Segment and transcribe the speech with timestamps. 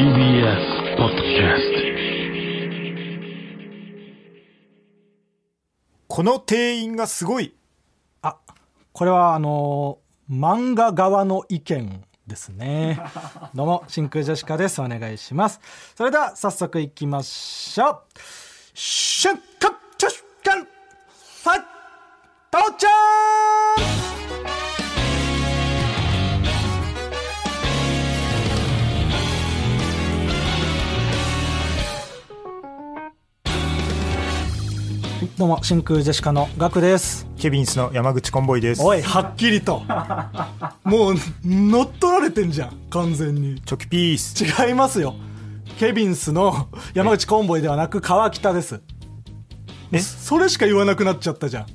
[0.00, 1.62] TBS ポッドキャス
[6.08, 7.52] この店員がすごい。
[8.22, 8.38] あ、
[8.92, 12.98] これはあのー漫画側の意見ですね。
[13.54, 14.80] どうも、真空ジェシカです。
[14.80, 15.60] お願いします。
[15.94, 18.02] それでは、早速行きましょう。
[18.72, 21.64] 瞬間ジェシカファイ
[22.50, 23.99] 到着
[35.38, 37.26] どうも、真空ジェシカのガクです。
[37.38, 38.82] ケビンスの山口コンボイです。
[38.82, 39.82] おい、はっきりと。
[40.84, 43.60] もう、乗っ取られてんじゃん、完全に。
[43.62, 44.66] チョキピース。
[44.66, 45.14] 違いますよ。
[45.78, 48.82] ケビンスの山口コンボイではなく川北です。
[49.92, 50.00] え？
[50.00, 51.66] それしか言わなくなっちゃったじゃん。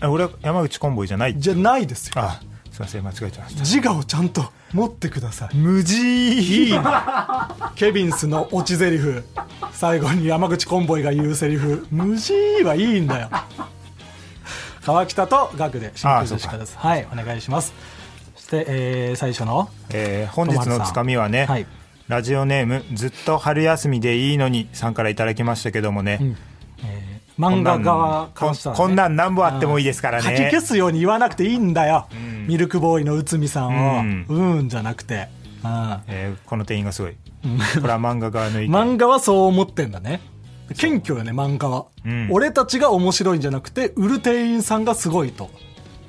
[0.00, 1.38] あ俺は山口コンボイじゃない。
[1.38, 2.14] じゃないですよ。
[2.16, 2.40] あ、
[2.72, 3.60] すいません、間違えてました。
[3.60, 5.56] 自我をちゃんと持ってください。
[5.56, 5.96] 無事。
[5.96, 9.04] いいなケビンスのオチ台詞。
[9.72, 11.86] 最後に山口コンボイが言うセリフ。
[11.90, 12.32] 無事
[12.64, 13.28] はいいんだよ。
[14.84, 16.76] 川北とガクで真空ジェシカです。
[16.78, 17.72] はいお願いします。
[18.36, 19.68] そして、えー最初の。
[19.90, 21.66] えー本日のつかみはね、はい。
[22.08, 26.36] ラジオネームずっと春休みでいいのにさんからいただきましたけどもね、えー
[27.38, 30.36] 漫画側からしたら、ね、こんなん何本あってもいいですからね。
[30.36, 32.06] 書き消すように言わなくていいんだよ、
[32.46, 34.00] ミルクボーイの内海さんを。
[34.00, 34.26] うん。
[34.28, 35.28] うんじゃなくて、
[35.64, 36.00] うん。
[36.08, 38.72] えーこの店員がすごい、これは漫画側の意見。
[38.74, 40.20] 漫画はそう思ってんだね。
[40.76, 42.28] 謙虚よね漫画は、うん。
[42.30, 45.50] 俺たちが面白いんじゃなくて売る店員さんがすごいと。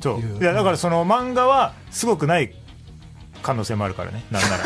[0.02, 0.42] そう。
[0.42, 2.54] いやだからその漫画はすごくない
[3.42, 4.24] 可能性もあるからね。
[4.32, 4.64] なんなら。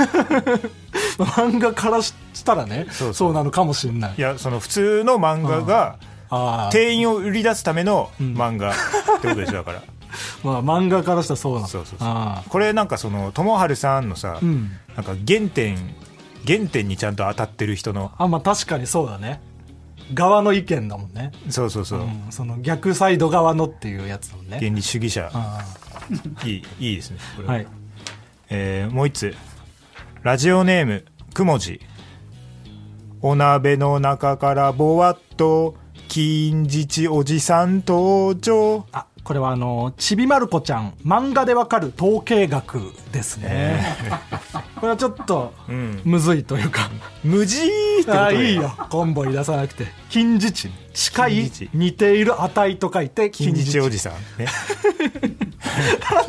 [1.25, 2.13] 漫画からし
[2.45, 4.13] たらねそうなのかもしれない。
[4.17, 5.97] いやその普通の漫画が
[6.71, 8.73] 店員を売り出すための漫画っ
[9.21, 9.83] てことでしょだから。
[10.43, 12.49] まあ漫画からしたらそうなのそうそうそう。
[12.49, 14.71] これなんかその友春さんのさ、うん。
[14.95, 15.77] なんか原点
[16.47, 19.41] 原点にちゃんと当たってる人のあまあ確かにそうだね。
[20.13, 24.57] 側の意見だもんね、そうそうそう、うん、その逆サイド側のっていうやつだもんね。
[24.57, 25.29] 原理主義者。
[25.33, 25.65] あ
[26.45, 27.47] いいいいですねこれ。
[27.49, 27.67] あはい。
[28.49, 29.35] えーもう一つ。
[30.23, 31.81] ラジオネームくもじ。
[33.21, 35.75] お鍋の中からぼわっと
[36.07, 38.85] 金槌おじさん登場。
[38.91, 43.83] あこれはあのちびまる子ちゃん漫画でわかる統計学ですね、
[44.79, 45.99] これはちょっとん。
[46.05, 46.89] むずいというか、
[47.25, 48.73] 無事ってこといいよ。
[48.89, 49.87] コンボイ出さなくて。
[50.09, 54.47] 近似値近い近似値似ている値と書いて金槌おじささんね。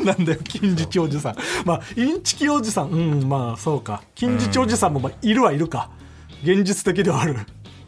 [0.03, 1.35] ん なんだよ近似値おじさん。
[1.63, 2.89] まあインチキおじさん。
[2.89, 4.01] うんまあそうか。
[4.13, 5.89] 近似値おじさんもまあいるはいるか。
[6.43, 7.37] 現実的ではある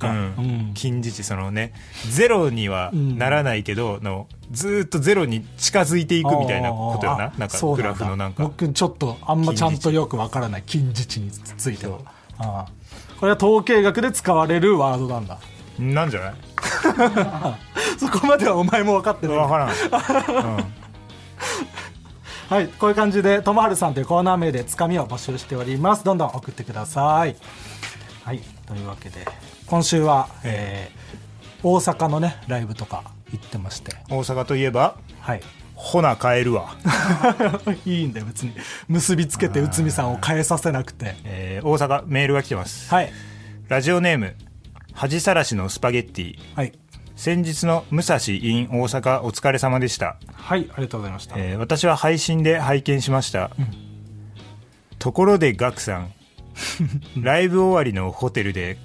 [0.01, 0.17] か、うん。
[0.17, 0.71] うん。
[0.73, 1.73] 金槌そのね
[2.09, 7.25] ゼロにはならないけど、のずーっとゼロに近づいていくみたいなことよな。
[7.25, 8.43] あなんかグラフのなんか。
[8.43, 11.99] 僕ちょっとあんまちゃんとよくわからない近似値については
[12.39, 12.71] ああ
[13.19, 15.37] これは統計学で使われるワードなんだ。
[15.79, 16.33] なんじゃない？
[17.99, 19.71] そこまではお前も分かってない分からん、う
[20.61, 20.65] ん。
[22.49, 26.03] はいこういう感じでともはるさんというコーナー名でつかみを募集しております。
[26.03, 27.35] どんどん送ってください。
[28.23, 29.25] はいというわけで
[29.71, 31.01] 今週は、えー
[31.63, 33.95] 大阪のねライブとか行ってまして。
[34.09, 35.41] 大阪といえばはい。
[35.75, 36.75] ほな帰るわ、
[37.85, 38.53] いいんだよ別に。
[38.89, 41.15] 結びつけて内海さんを変えさせなくて。
[41.23, 42.89] えー大阪メールが来てます。
[42.93, 43.13] はい。
[43.69, 44.35] ラジオネーム
[44.93, 46.35] 恥さらしのスパゲッティ。
[46.55, 46.73] はい。
[47.15, 53.51] 先日の武蔵 in 大阪お疲れ様でした、はいありがとうございました、えー私は配信で拝見しました、
[54.97, 56.11] ところでガクさん。
[57.21, 58.77] ライブ終わりのホテルで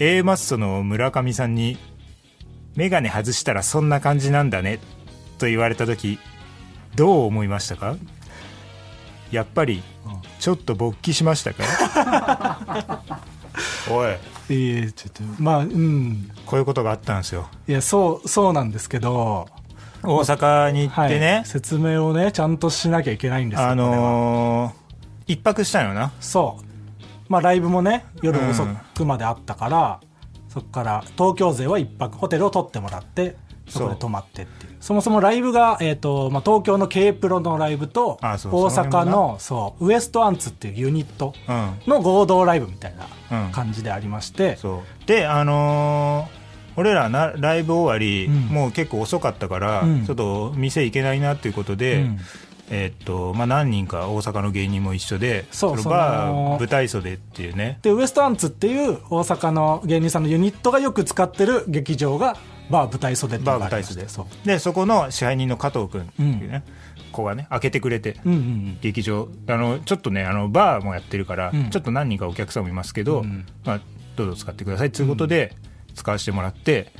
[0.00, 1.76] A マッソの村上さんに
[2.74, 4.78] 「メガネ外したらそんな感じなんだね」
[5.38, 6.18] と言われた時
[6.94, 7.96] どう思いましたか？
[9.30, 9.82] やっぱり
[10.40, 13.02] ちょっと勃起しましたか？
[13.90, 14.16] おい。
[14.48, 16.30] いいちょっとまあうん。
[16.46, 17.48] こういうことがあったんですよ。
[17.68, 19.48] いやそうそうなんですけど
[20.02, 26.10] 大阪に行ってね、はい、説明をねちゃんとしなきゃいけないんですよあのー、一泊したのな。
[26.20, 26.64] そう
[27.30, 30.00] まあライブもね夜遅くまであったから、
[30.48, 33.36] そこから東京勢は一泊ホテルを取ってもらって
[33.68, 34.76] そこで泊まってっていう。
[34.80, 41.74] そもそもライブが、えーとまあ、東京の K プロのライブと大阪のそうウエストアンツっていうユニットうん。
[41.86, 42.98] の合同ライブみたいうん。
[42.98, 45.06] な感じでありまして、そう。
[45.06, 46.40] であのー
[46.76, 48.34] 俺らなライブ終わり、うん。
[48.54, 50.06] もう結構遅かったから、うん。
[50.06, 52.18] ちょっと店行けないなっていうことで、うん
[52.70, 57.80] えーっとまあ、何人か大阪の芸人も一緒でのそうそのバー舞台袖っていうね。
[57.82, 62.36] でウエストアンツっていう大阪の芸人さんのユニットがよく使ってる劇場が
[62.70, 66.62] バー舞台袖ってバー舞台袖そうでそこの支配人の加藤君っていうね、
[67.10, 69.28] 子がね開けてくれて、うんうん劇場。
[69.48, 71.70] あのちょっとねあのバーもやってるから、うん。
[71.70, 73.80] ちょっと何人かお客さんもいますけど、うんまあ、
[74.16, 75.56] どうぞ使ってくださいということで
[75.94, 76.92] 使わせてもらって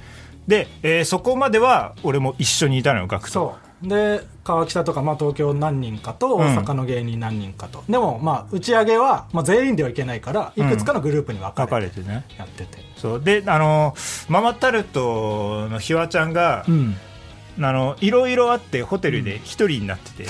[0.49, 6.43] で、えーそこまでは俺も一緒にいたのよ学とそうで川北とか、まあ、東京何人かとうん。
[6.43, 13.23] 大阪の芸人何人かと、でもまあ打ち上げは、まあ、全員ではいけないからいくつかのグループに分かれてやってて、そう。
[13.23, 13.95] であの
[14.29, 16.97] ママタルトのひわちゃんが、うん。
[17.63, 20.27] あのいろいろあってホテルで一人になってて、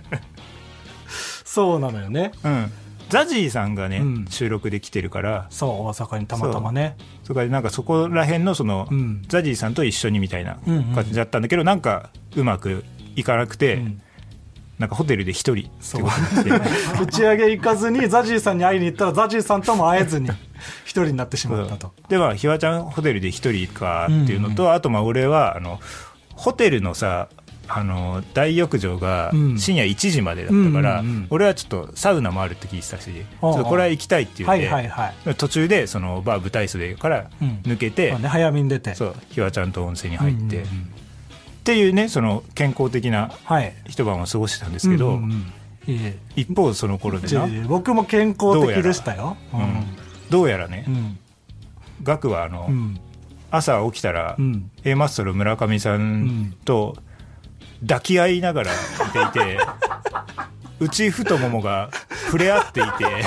[1.44, 2.32] そうなのよね。
[2.44, 2.72] うん
[3.10, 4.26] ザジーさんがね、うん。
[4.28, 5.46] 収録で来てるから。
[5.50, 6.96] そう大阪にたまたまね。
[7.24, 9.22] そこでなんかそこら辺のその、うん。
[9.28, 12.84] ザジーさんと一緒にみたいなうんうん感じだったんだけど、なんかうまく
[13.16, 14.02] いかなくて、うん。
[14.78, 16.50] なんかホテルで一人って
[17.02, 20.30] 打ち上げ行かずにザジーさんに会いに行ったらザジーさんとも会えずに
[20.86, 21.92] 一人になってしまったと。
[22.08, 25.80] でまあひわちゃんホテルで一人かっていうのと、あとまあ俺はあの
[26.34, 27.28] ホテルのさ
[27.72, 29.58] あの大浴場がうん。
[29.58, 31.26] 深夜1時までだったから、うんうんうん。
[31.30, 34.58] 俺はちょっとサウナもあるって聞いてたし、ちょっとこれは行きたいって言っ
[35.24, 37.60] て、途中でそのバー舞台袖からうん。
[37.62, 38.94] 抜けて、早めに出て。
[38.94, 40.60] そうひわちゃんと温泉に入って、うんうんうん。
[40.60, 40.62] っ
[41.62, 43.72] ていうねその健康的なはい。
[43.86, 45.20] 一晩を過ごしてたんですけど、
[46.36, 49.36] 一方その頃でな、僕も健康的でしたよ。
[49.52, 49.86] うん。
[50.30, 51.18] どうやらね、うん。
[52.02, 53.00] ガクはあの、うん。
[53.50, 54.70] 朝起きたら、うん。
[54.84, 56.96] A マッソの村上さんと
[57.86, 58.70] 抱き合いながら
[59.14, 59.58] 寝ていて、
[60.80, 61.90] 内太ももが
[62.26, 63.24] 触れ合っていて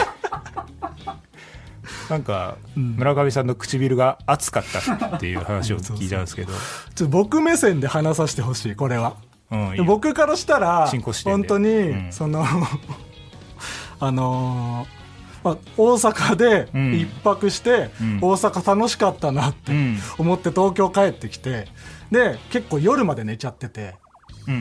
[2.09, 2.95] なんかうん。
[2.95, 4.63] 村上さんの唇が熱かっ
[4.99, 9.15] たっていう話を聞いたんですけど、ちょっと僕目線で話させてほしいこれは。
[9.51, 10.89] うん僕からしたら
[11.23, 12.11] 本当に、でうん。
[12.11, 12.45] その
[13.99, 15.03] あのー
[15.43, 16.93] まあ、大阪でうん。
[16.95, 18.17] 一泊して、うん。
[18.21, 19.99] 大阪楽しかったなってうん。
[20.17, 21.67] 思って東京帰ってきて
[22.11, 23.81] で結構夜まで寝ちゃってて。
[23.81, 24.02] うん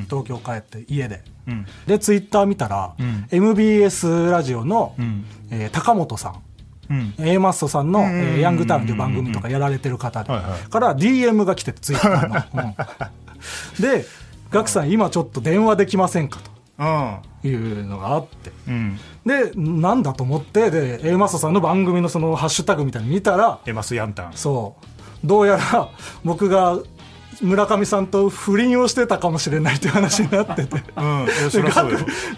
[0.08, 1.23] 東京帰って家で。
[1.46, 1.67] うん。
[1.87, 3.26] でツイッター見たら、うん。
[3.31, 5.25] MBS ラジオの、うん。
[5.50, 6.43] えー高本さん。
[6.90, 7.14] うん。
[7.19, 12.75] A マッソさんの、ヤングタウンという番組とかやられてる方から DM が来てて、ツイッターの。
[13.79, 13.82] うん。
[13.82, 14.05] で、
[14.50, 16.40] ガクさん、今ちょっと電話できませんか
[16.79, 17.17] うん。
[17.43, 18.52] というのがあって。
[18.69, 18.99] うん。
[19.25, 24.76] で、なんだと思って、で、A マッソさんの番組のそのハッシュタグみたいに見たら、エマスヤンタンそ
[25.25, 25.88] う、どうやら
[26.25, 26.79] 僕が
[27.40, 30.82] 村上さんと不倫をしてたかもしれないっていう話になってて。
[30.96, 31.26] うん。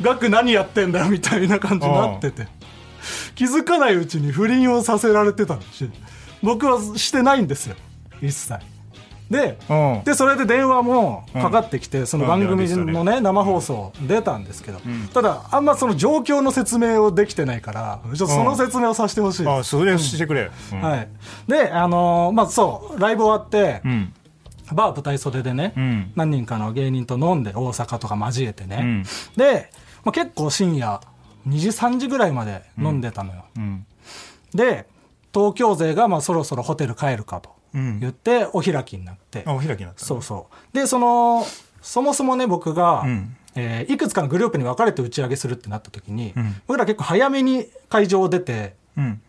[0.02, 2.46] ガク何やってんだよみたいな感じになってて。
[3.34, 5.90] 気づかないうちに不倫をさせられてたし。
[6.42, 7.76] 僕はしてないんですよ。
[8.20, 8.58] 一切。
[9.30, 10.02] でうん。
[10.04, 15.08] でそれで電話もかかってきて、その番組のね、生放送出たんですけど、ん。
[15.12, 19.44] ただあんまその状況の説明をできてないからちょっとその説明をさせてほしい。
[19.44, 20.80] です、あそれしてくれ、うん。
[20.80, 21.08] はい、
[21.48, 24.12] であのーまあそうライブ終わって、うん
[24.72, 26.12] バー舞台袖でね、うん。
[26.14, 29.04] 何人かの芸人と飲んで大阪とか交えてね、うん。
[29.36, 29.70] で、
[30.04, 31.00] まあ、結構深夜
[31.48, 33.86] 2時3時ぐらいまで飲んでたのよ、うん。
[34.54, 34.86] で
[35.32, 38.00] 東京勢がまあそろそろホテル帰るかとうん。
[38.00, 40.74] 言ってお開きになって、あお開きになったそうそう。
[40.76, 41.44] でその
[41.82, 43.36] そもそもね僕が、うん。
[43.56, 46.54] えーいくつかのグループに分かれて打ち上げするってなった時に、うん。
[46.66, 49.20] 僕ら結構早めに会場を出てうん。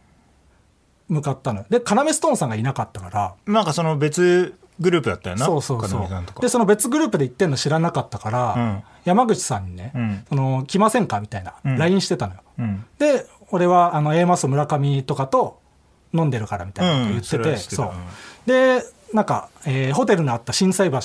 [1.08, 1.66] 向かったのよ。
[1.70, 3.36] で要ストーンさんがいなかったから。
[3.46, 6.42] なんかその別グループだったよなそうそうそう。
[6.42, 8.84] でその別グループで行ってんの知らなかったから、うん。
[9.06, 10.26] 山口さんにね、うん。
[10.30, 11.78] その来ませんかみたいなうん。
[11.78, 12.86] LINE してたのよ、うん。
[13.00, 15.60] で俺はあの A マス村上とかと
[16.14, 17.92] 飲んでるからみたいなこと言ってて、うんそう。
[18.46, 18.84] で
[19.14, 21.00] なんか、えーホテルのあった心斎橋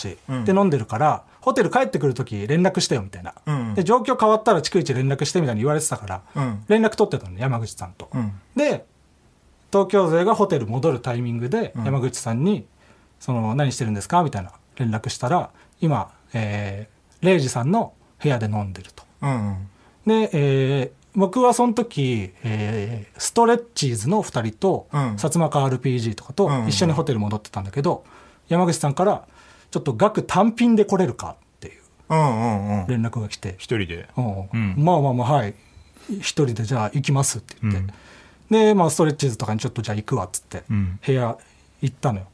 [0.45, 3.75] で飲んでるから、ホテル帰ってくる時連絡してよみたいな、うん。
[3.75, 6.65] で状況変わったら逐一連絡してみたいに言われてたから、うん。
[6.69, 8.33] 連絡取ってたのね山口さんと、うん。
[8.57, 8.85] で
[9.71, 11.85] 東京勢がホテル戻るタイミングでん。
[11.85, 12.67] 山口さんに
[13.21, 14.51] 「その何してるんですか?」みたいな。
[14.77, 15.51] 連絡したら
[15.81, 19.05] 今、えー、レイジさんの部屋で飲んでると。
[19.23, 19.69] うん
[20.07, 25.01] で、えー僕はその時、えーストレッチーズの2人と、うん。
[25.15, 28.05] 薩摩川 RPG とかとうん一緒にホテル戻ってたんだけど、
[28.49, 29.27] 山口さんから
[29.73, 32.87] 「ちょっと額単品で来れるか?」っていううんうんうん。
[32.87, 33.57] 連絡が来て。
[33.59, 34.09] 一人で？
[34.17, 34.49] うん。
[34.53, 34.75] うん。
[34.79, 35.55] まあまあまあはい。
[36.21, 37.93] 一人でじゃあ行きますって言って、
[38.51, 40.99] で、まあ、ストレッチーズとかにちょっとじゃあ行くわっつって、うん。
[41.05, 41.37] 部屋
[41.83, 42.27] 行ったのよ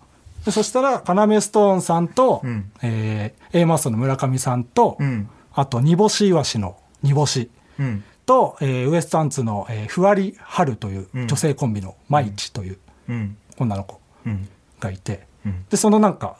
[0.46, 2.70] でそしたら要ストーンさんと、うん。
[2.82, 5.28] えー A マッソの村上さんと、うん。
[5.52, 7.50] あと煮干しイワシの煮干し。
[7.80, 8.04] うん。
[8.26, 11.26] と、えーウエストランツの、えーふわりはるといううん。
[11.26, 13.36] 女性コンビのまいちといううん。
[13.58, 14.48] 女の子うん。
[14.78, 15.64] がいて、うん。
[15.68, 16.36] でそのなんか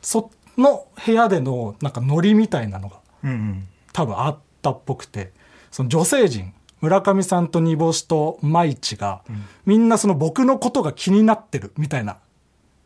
[0.00, 5.32] その部屋でのなんかノリみたいなのがうん多分あったっぽくて
[5.70, 9.20] その女性陣村上さんと煮干しと舞地が、
[9.66, 12.16] みんなその僕のことが気になってるみたいな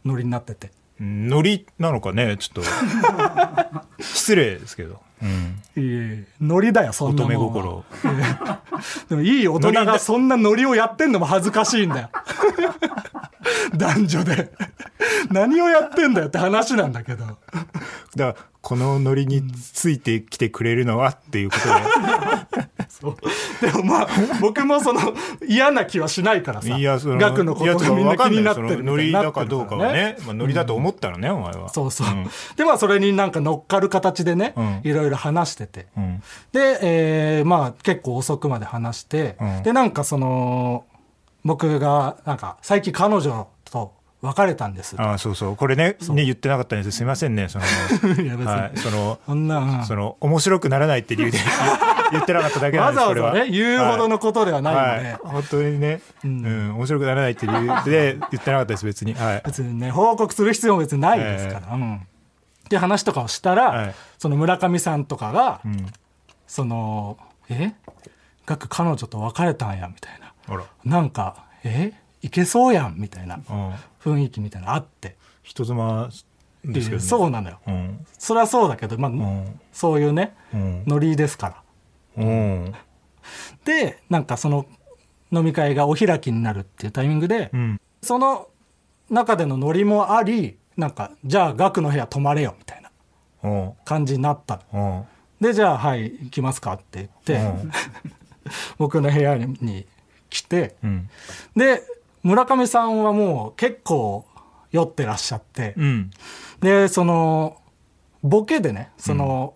[0.05, 0.71] ノリになってて。
[1.01, 2.71] うんノリなのかねちょっと。
[4.03, 5.01] 失礼ですけど、
[5.77, 7.61] うん、ノリだよそん乙なもんは。
[7.61, 7.85] 女心。
[9.09, 12.11] でもいい大人がそんなノリをやってんのも恥ずかしいんだよ。
[13.75, 14.53] 男女で。
[15.31, 17.25] 何をやってんだよって話なんだけど。
[17.25, 17.39] だか
[18.17, 21.63] らこのノリについてきてくれるのはっていうこと
[22.89, 23.17] そう。
[23.61, 24.09] でもまあ
[24.41, 25.01] 僕もその
[25.47, 26.69] 嫌な気はしないからさ。
[26.69, 31.69] でいやその額のことがみんな気になってわかんないそのノリだかどうかはね、まあ、ノリだと思ったらね、お前は。
[31.69, 32.27] そうそう、ん。
[32.57, 34.81] でまあそれになんか乗っかる形でね、うん。
[34.83, 36.23] いろいろ話してて、うん。
[36.53, 39.63] で、えーまあ結構遅くまで話して、うん。
[39.63, 40.85] でなんかその
[41.45, 43.93] 僕がなんか最近彼女と
[44.25, 44.97] 別れたんです。
[44.99, 45.57] ああそうそう。
[45.57, 46.97] これねね言ってなかったんです。
[46.97, 47.65] すいませんねその。
[48.23, 48.79] いや別に、はい。
[48.79, 49.85] そのそんな、うん。
[49.85, 51.39] その面白くならないって理由で
[52.11, 59.13] 言ってなかっただけなんですわざわざね言うほどのことではないので、はい、本当にね、ううんん面白くならないって理由で言ってなかったです別に。
[59.15, 59.43] はい。
[59.45, 62.01] 別にね報告する必要も別にないですから、うん
[62.65, 63.95] って話とかをしたら、はい。
[64.19, 65.87] その村上さんとかが、うん。
[66.47, 67.19] その
[67.49, 67.73] 「え？
[68.47, 70.65] ガク彼女と別れたんや」みたいな。
[70.85, 71.93] なんか「え？
[72.23, 73.75] いけそうやん」みたいなうん。
[74.03, 75.17] 雰囲気みたいなのあって。
[75.43, 76.09] 人妻
[76.65, 77.61] ですけど、ね、そうなのよ。
[77.67, 78.07] うん。
[78.19, 79.61] それはそうだけど、まあん。
[79.73, 80.85] そういうねうん。
[80.87, 81.63] ノリですか
[82.17, 82.25] ら。
[82.25, 82.75] うん。
[83.65, 84.67] でなんかその
[85.31, 87.81] 飲み会がお開きになるっていうタイミングで、うん。
[88.03, 88.49] その
[89.11, 92.91] 中でのノリもありなんかじゃあガクの部屋泊まれよみたいな
[93.51, 94.63] うん感じになった。
[95.41, 97.71] でじゃあはい行きますかって言って、うん。
[98.79, 99.87] 僕の部屋に
[100.31, 101.09] 来てうん。
[101.57, 101.83] で
[102.23, 104.27] 村上さんはもう結構
[104.73, 106.11] 酔ってらっしゃって、うん。
[106.61, 107.61] でその
[108.23, 109.55] ボケでねその、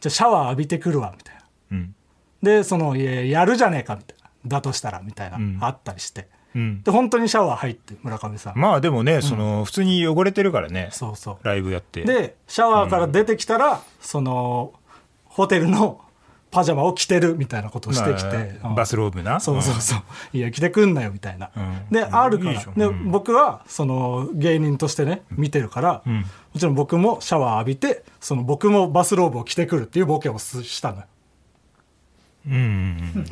[0.00, 1.42] じゃあシャワー浴びてくるわみたいな。
[1.72, 1.94] うん。
[2.42, 4.30] でそのいややるじゃねえかみたいな。
[4.46, 5.58] だとしたらみたいな、うん。
[5.60, 6.82] あったりしてうん。
[6.82, 10.88] で本当にシャワー入って村上さん、まあでもねその普通に汚れてるからね。
[10.92, 11.36] そうそう。
[11.42, 12.02] ライブやって。
[12.02, 14.72] でシャワーから出てきたら、その
[15.24, 16.00] ホテルの
[16.50, 19.40] パジャマを着てるみたいなことをしてきて、バスローブな。
[19.40, 21.86] そうそうそう、いや着てくんなよみたいな、うん。
[21.90, 22.62] であるから。
[22.76, 23.10] で、うん。
[23.10, 26.10] 僕はその芸人としてね見てるから、ん。
[26.10, 26.24] も
[26.58, 31.06] ちろん僕もシャワー浴びてその僕もバスローブを着てくるっていうボケをすしたのよ
[32.44, 33.24] うん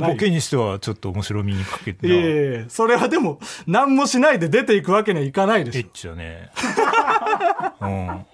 [0.00, 6.50] ボケにしてはちょっと面白みにかけていやいやいやそれはでも何もしないで出ていくわけにはいかないでエッしょチだね。
[7.80, 8.26] うん。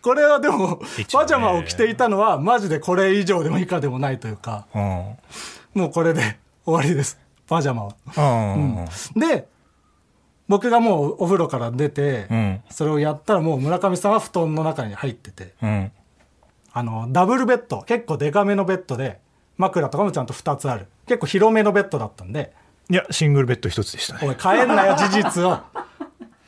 [0.00, 0.80] これはでも
[1.12, 4.66] パジャマを着ていたのはマジでこれ以上でも以下でもないというか。
[4.74, 4.82] うん。
[5.74, 7.18] もうこれで終わりです。
[7.46, 8.54] パジャマは。
[8.54, 8.86] うん。
[9.20, 9.46] で
[10.48, 12.60] 僕がもうお風呂から出て、うん。
[12.70, 15.54] それをやったらもう村上さんは布団の中に入ってて。
[15.62, 15.92] うん。
[16.76, 19.20] あのダブルベッド結構デカめのベッドで
[19.56, 20.86] 枕とかもちゃんと2つある。
[21.06, 22.52] 結構広めのベッドだったんで。
[22.90, 24.20] いやシングルベッド一つでしたね。
[24.22, 25.50] おい変えんなよ 事実を。
[25.50, 25.64] だか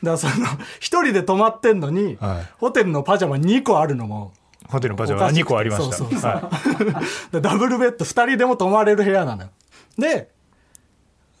[0.01, 0.33] らその
[0.79, 2.47] 一人で泊まってんのに、はい。
[2.59, 4.33] ホテルのパジャマ2個あるのも
[4.67, 5.43] ホテルのパジャマ2おかしくて。
[5.45, 5.95] 個ありました。
[5.95, 6.31] そうそうそう。
[6.31, 6.51] は
[7.31, 9.49] でダブルベッド2人でも泊まれる部屋なのよ。
[9.97, 10.29] で、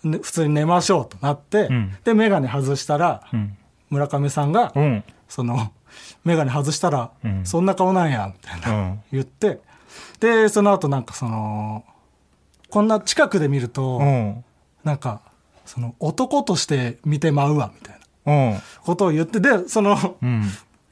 [0.03, 1.95] ね普通に寝ましょうとなって、ん。
[2.03, 3.57] で眼鏡外したら、いうん。
[3.89, 5.03] 村上さんが、うん。
[5.27, 5.71] その
[6.23, 7.45] 眼鏡外したら、ん。
[7.45, 8.99] そんな顔なんやみたいな、うん。
[9.11, 9.59] 言って
[10.19, 11.83] でその後なんかその
[12.69, 14.43] こんな近くで見ると、うん。
[14.83, 15.21] なんか
[15.65, 18.59] その男として見てまうわみたいなうん。
[18.83, 20.43] ことを言ってでその、うん。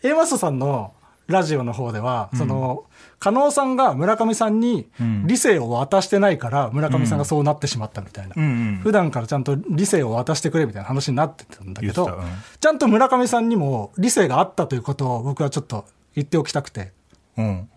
[0.04, 0.94] A マストさんの
[1.28, 2.84] ラジオの方では、その
[3.18, 5.26] 加納さんが村上さんにん。
[5.26, 8.44] 理性を渡してないから村上さんがそうなってしまったみたいな、うん。
[8.44, 12.24] うん普段からちゃんと理性を渡してくれみたいな話になってたんだけど、うん。
[12.60, 16.94] ちゃんと村上さんにも理性があったということを僕はちょっと言っておきたくて。
[17.38, 17.70] うん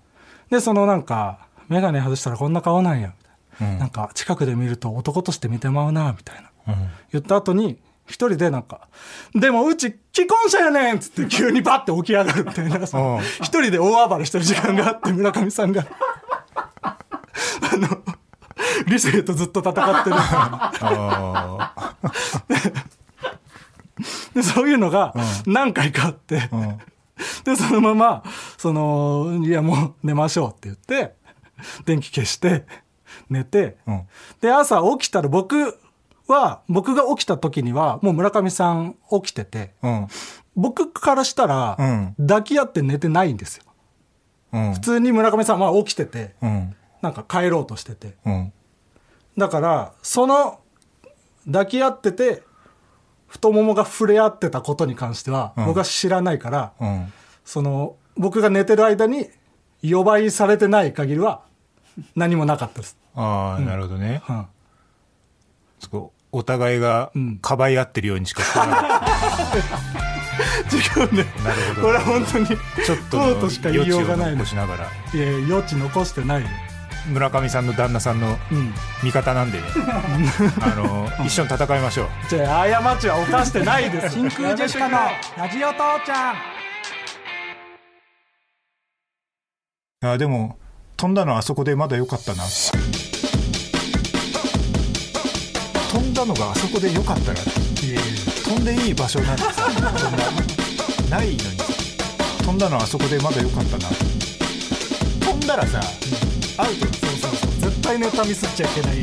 [0.50, 3.78] でそのなんか眼鏡外したらこんな顔なんやみたいな,、うん。
[3.80, 6.36] なんか近くで見ると男として見てまうなみたい
[6.66, 6.74] な。
[6.74, 6.88] うん。
[7.12, 8.88] 言った後に一人でなんか
[9.34, 12.78] 「でもうち既婚者やねん!」っつって急にバッて起き上がるみたいな。
[12.78, 15.86] 一人で大暴れしてる時間があって村上さんが。
[16.82, 17.88] あの
[18.86, 21.94] 理性とずっと戦ってるあ
[24.34, 25.14] でそういうのが
[25.46, 26.78] 何回かあって、ーうん
[27.44, 28.22] でそのまま
[28.56, 31.14] その「いやもう寝ましょう」って言って
[31.84, 32.64] 電気消して
[33.28, 34.02] 寝て、うん。
[34.40, 35.78] で朝起きたら僕
[36.26, 40.06] は僕が起きた時にはもう村上さん起きててうん。
[40.56, 42.14] 僕からしたら、うん。
[42.26, 43.64] 抱き合って寝てないんですよ。
[44.52, 44.74] うん。
[44.74, 46.74] 普通に村上さんは起きててうん。
[47.00, 48.14] なんか帰ろうとしてて。
[48.24, 48.52] うん。
[49.36, 50.60] だからその
[51.46, 52.42] 抱き合ってて
[53.28, 55.66] 太ももが触れ合ってたことに関しては、うん。
[55.66, 57.12] 僕は知らないから、うん。
[57.44, 59.28] その僕が寝てる間に
[59.82, 61.42] 予売されてない限りは
[62.16, 64.22] 何もなかったです、ああなるほどね。
[64.28, 64.46] うん。
[65.78, 67.38] そこお互いがうん。
[67.38, 68.68] かばい合ってるようにしか聞かっ
[70.68, 71.86] 違うねなるほど。
[71.86, 72.58] これは本当にちょっ
[73.40, 74.44] としか言いようがないの。
[74.44, 74.84] しながら。
[74.84, 76.48] いや余地残してないよ
[77.06, 78.74] 村上さんの旦那さんのうん。
[79.02, 79.64] 味方なんでね。
[80.60, 82.08] あの一緒に戦いましょう。
[82.28, 84.14] じゃあ過ちは犯してないです。
[84.18, 84.98] 真空ジェシカの
[85.36, 86.34] ラジオ父ちゃん。
[90.10, 90.58] あでも
[90.96, 92.44] 飛んだのあそこでまだ良かったな。
[95.90, 97.38] 飛んだのがあそこで良かったな。
[98.44, 99.90] 飛んでいい場所なんてさそんな
[101.18, 101.58] ないのに。
[102.44, 103.88] 飛んだのあそこでまだ良かったな。
[105.20, 105.80] 飛んだらさ、
[106.60, 107.70] アウトそうそうそう。
[107.70, 109.02] 絶対ネタミスっちゃいけない。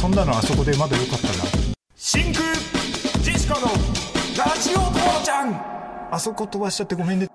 [0.00, 1.32] 飛んだのあそこでまだ良かったな。
[1.94, 2.42] 真空
[3.22, 3.66] ジェシカの
[4.36, 5.54] ラジオ父ちゃん。
[6.10, 7.28] あそこ飛ばしちゃってごめんね。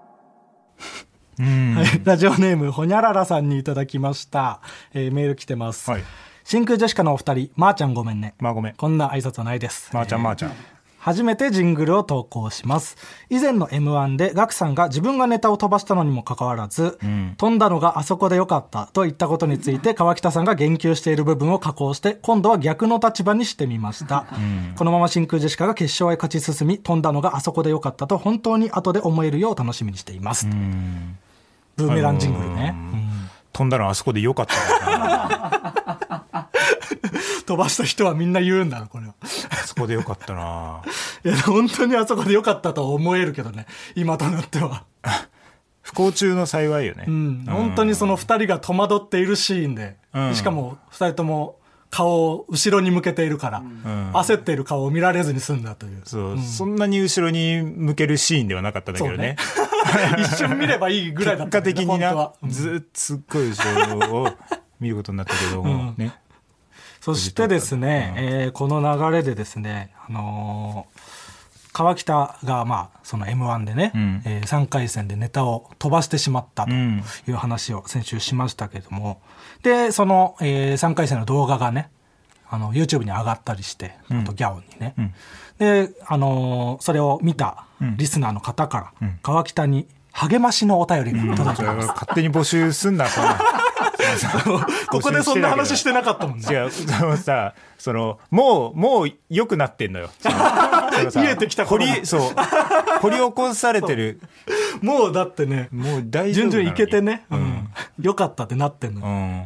[1.39, 4.59] うん、はい、ラジオネームほにゃららさんにいただきました、
[4.93, 6.03] えーメール来てます、はい。
[6.43, 8.35] 真空ジェシカのお二人まー、ちゃんごめんね。
[8.39, 8.73] まあごめん。
[8.75, 9.89] こんな挨拶はないです。
[9.93, 10.51] まー、ちゃんまー、ちゃん
[11.03, 12.95] 初めてジングルを投稿します。
[13.31, 17.33] 以前の m 1でガクさんが自分がネタを飛ばしたのにもかかわらず、ん。
[17.37, 24.27] 飛んだのがあそこでよかったと言ったことについて川北さんが言及している部分を加工して今度は逆の立場にしてみました、
[24.77, 30.45] このまま真空ジェシカが決勝へ勝ち進み飛んだのがあそこでよかったと本当に後で思えるよう楽しみにしています、
[31.77, 33.29] ブーメランジングルね、うん。
[33.51, 35.97] 飛んだのあそこで良かったな
[37.51, 39.13] 飛ばした人はみんな言うんだろこれは。
[39.21, 40.81] あそこで良かったな。
[41.25, 43.65] いや本当にあそこでよかったと思えるけどね。
[43.93, 44.85] 今となっては。
[45.81, 50.35] 不幸中の幸いよね、うん、本当にその2人が戸惑っているシーンで、うん。
[50.35, 54.11] しかも2人とも顔を後ろに向けているから、ん。
[54.13, 56.01] 焦っている顔を見られずに済んだという。
[56.05, 59.35] そう、そんなに後ろに向けるシーンではなかったんだけどね。
[60.17, 64.33] 一瞬見ればいいぐらいだった結果的になずっとすっごい後ろを
[64.79, 66.13] 見ることになったけども、ね
[67.01, 71.01] そしてですね、えーこの流れでですね、あのー
[71.73, 74.21] 川北が、まあ、その m 1でね、うん。
[74.25, 77.01] え3回戦でネタを飛ばしてしまったとうん。
[77.29, 79.21] いう話を先週しましたけども、
[79.63, 81.89] でその、え3回戦の動画がね
[82.49, 85.13] あの YouTube に上がったりして、あとギャオにね、ん。
[85.59, 87.63] で、あのーそれを見た
[87.95, 89.19] リスナーの方から、ん。
[89.23, 93.39] 川北に励ましのお便りが届きました、勝手に募集すんなそんな
[94.89, 96.45] ここでそんな話してなかったもんね。
[96.49, 96.71] 違う。
[96.71, 100.09] そのさそのもうもう良くなってんのよ。
[100.19, 102.21] そのそのさ見えてきた掘りそう。
[103.01, 104.19] 掘り起こされてる。
[104.81, 107.41] もうだってねもう大丈夫順々いけてね、ううん。
[107.43, 107.69] ん、
[107.99, 109.45] よかったってなってんのよ、うん。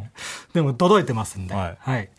[0.54, 2.10] でも届いてますんで、はい。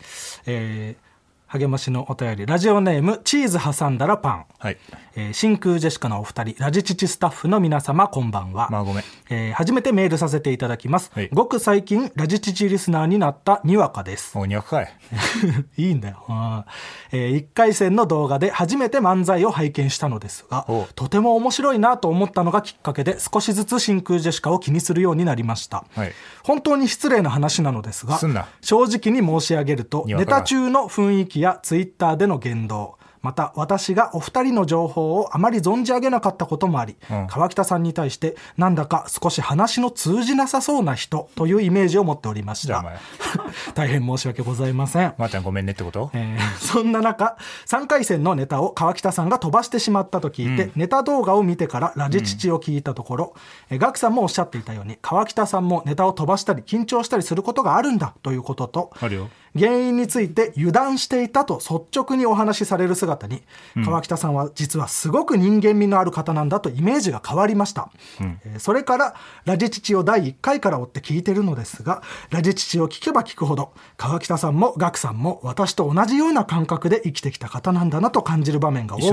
[0.45, 1.06] えー
[1.47, 2.45] 励ましのお便り。
[2.45, 4.77] ラジオネームチーズ挟んだらパン、はい。
[5.15, 9.03] えー真空ジェシカのお二人ラジチチスタッフの皆様こんばんは、まあごめん。
[9.29, 11.29] えー初めてメールさせていただきます、はい。
[11.31, 14.37] ごく最近ラジチチリスナーになったにわかです。
[14.37, 14.93] おにゃくかい。
[15.77, 16.65] いいんだよ、うん
[17.11, 26.11] え1回戦の動画で初めて漫才を拝見したのですがとても面白いなと思ったのがきっかけで少しずつ真空ジェシカを気にするようになりました、はい。
[26.43, 28.47] 本当に失礼な話なのですがすんな。
[28.61, 37.27] 正直に申し上げるとネタ中の雰囲気やツイッターでの言動また私がお二人の情報をあまり存じ上げなかったこともあり、うん。
[37.27, 42.85] 川北さんに対してなんだか少し話の通じなさそうな人というイメージを持っておりました。
[43.75, 45.13] 大変申し訳ございません。
[45.17, 46.09] まー、ちゃんごめんねってこと？
[46.13, 53.33] えーそんな中3回戦のネタを川北さんが飛ばしてしまったと聞いて、ネタ動画を見てからラジチチを聞いたところ、
[53.69, 63.43] えーガクさんもおっしゃっていたように川北さんもネタを飛ばしたり緊張したりすることがあるんだということとあるよ原因について油断していたと率直にお話しされる姿に、
[63.85, 67.89] 川北さんは実はすごく人間味のある方なんだとイメージが変わりました、
[68.21, 79.03] えーそれからラジチチを第1回から追って聞いてるのですがラジチチを聞けば聞くほど川北さんもガクさんも私と同じような感覚で生きてきた方なんだなと感じる場面が多く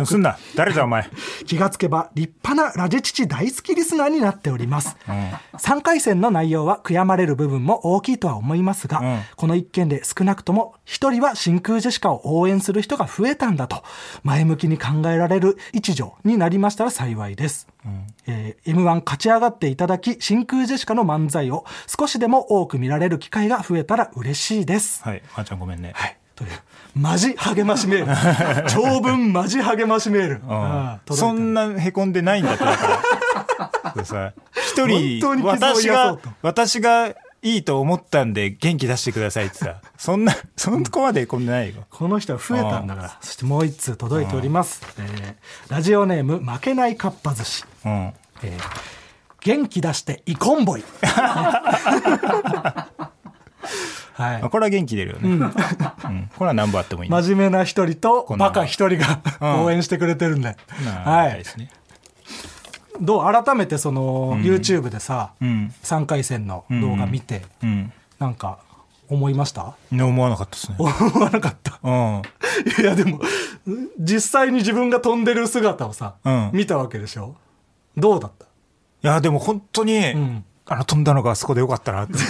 [0.57, 1.09] 誰だお前。
[1.47, 4.97] 気がつけば立派なラジチチ大好きリスナーになっております、
[5.59, 9.21] 3回戦の内容は悔やまれる部分も大きいとは思いますが、うん。
[9.37, 13.83] この一件で少なくとも一人は真空ジェシカを応援する人が増えたんだと
[14.23, 17.69] 前向きに考えられる一助になりましたら幸いです、
[18.27, 25.03] えー m 1勝ち上がっていただき真空ジェシカの漫才を少しでも多く見られる機会が増えたら嬉しいです。
[25.03, 25.23] はい。
[25.37, 25.93] まー、ちゃんごめんね。
[25.95, 26.17] はい。
[26.35, 26.51] という
[26.97, 28.67] マジ励ましメール。
[28.69, 30.43] 長文マジ励ましメール、
[31.11, 31.17] うん。
[31.17, 32.87] そんなへこんでないんだってだか
[34.15, 41.85] ら 一人私が私がいいと思ったんで元気出してくださいってさそんなそんなこまでへこんでないよ。
[41.91, 43.19] この人は増えたんだから。
[43.21, 48.13] そしてもう一通届いております、えーラジオネーム負けないかっぱ寿司、うん。
[48.43, 48.61] えー
[49.45, 50.85] 元気出してイコンボイ。
[54.15, 54.43] はい。
[54.43, 56.31] あこれは元気出るよね、うん。
[56.35, 57.23] これは何本あってもいいね。
[57.23, 59.65] 真面目な一人とバカ一人がうん。
[59.65, 61.35] 応援してくれてるんで、なはい。
[61.39, 61.71] ですね
[63.01, 63.33] どう？
[63.45, 64.43] 改めてその、ん。
[64.43, 65.73] YouTube でさ、うん。
[65.83, 67.93] 3回戦の動画見て、うん。
[68.19, 68.59] なんか
[69.09, 69.75] 思いました？
[69.91, 70.77] ね思わなかったですね。
[70.79, 70.89] 思
[71.21, 71.79] わなかった？
[71.83, 72.23] うん。
[72.81, 73.21] いやでも
[73.99, 76.51] 実際に自分が飛んでる姿をさ、うん。
[76.53, 77.37] 見たわけでしょ？
[77.97, 78.45] どうだった？
[78.47, 78.49] い
[79.03, 80.45] やでも本当に、ん。
[80.67, 82.15] あの飛んだのがあそこでよかったなって。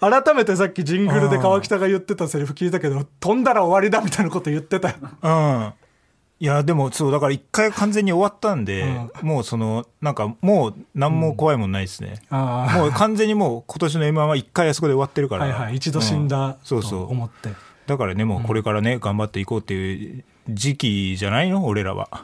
[0.00, 4.96] 改めてさっきジングルで川北が言ってたセリフ聞いたけど飛んだら終わりだみたいなこと言ってたよ。
[5.22, 5.72] うん
[6.40, 15.76] いやでもそうだから一回完全に終わったんで、もうそのなんかもう何も怖いもんないですね、ああもう完全にもう今年の m 1は一回あそこで終わってるからはいはい。
[15.76, 16.54] 一度死んだうん。
[16.64, 17.10] そうとそう。
[17.10, 17.50] 思って、
[17.86, 21.64] だからねもうこれからね、頑張っていこうっていう時期じゃないの？
[21.66, 22.08] 俺らは。